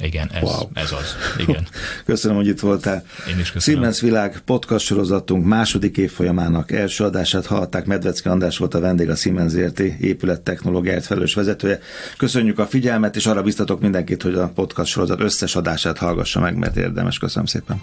igen, 0.00 0.30
ez, 0.32 0.42
wow. 0.42 0.68
ez 0.72 0.92
az. 0.92 1.16
Igen. 1.38 1.66
Köszönöm, 2.06 2.36
hogy 2.36 2.46
itt 2.46 2.60
voltál. 2.60 3.04
Én 3.28 3.38
is 3.38 3.52
köszönöm. 3.52 3.80
Siemens 3.80 4.00
Világ 4.00 4.40
podcast 4.44 4.84
sorozatunk 4.84 5.46
második 5.46 5.96
évfolyamának 5.96 6.72
első 6.72 7.04
adását 7.04 7.46
hallották. 7.46 7.86
Medvecki 7.86 8.28
András 8.28 8.58
volt 8.58 8.74
a 8.74 8.80
vendég, 8.80 9.10
a 9.10 9.14
Siemens 9.14 9.52
ZRT 9.52 9.78
épület 9.80 10.40
technológiáért 10.40 11.06
felelős 11.06 11.34
vezetője. 11.34 11.78
Köszönjük 12.16 12.58
a 12.58 12.66
figyelmet, 12.66 13.16
és 13.16 13.26
arra 13.26 13.42
biztatok 13.42 13.80
mindenkit, 13.80 14.22
hogy 14.22 14.34
a 14.34 14.48
podcast 14.48 14.90
sorozat 14.90 15.20
összes 15.20 15.56
adását 15.56 15.98
hallgassa 15.98 16.40
meg, 16.40 16.56
mert 16.56 16.76
érdemes. 16.76 17.18
Köszönöm 17.18 17.46
szépen. 17.46 17.82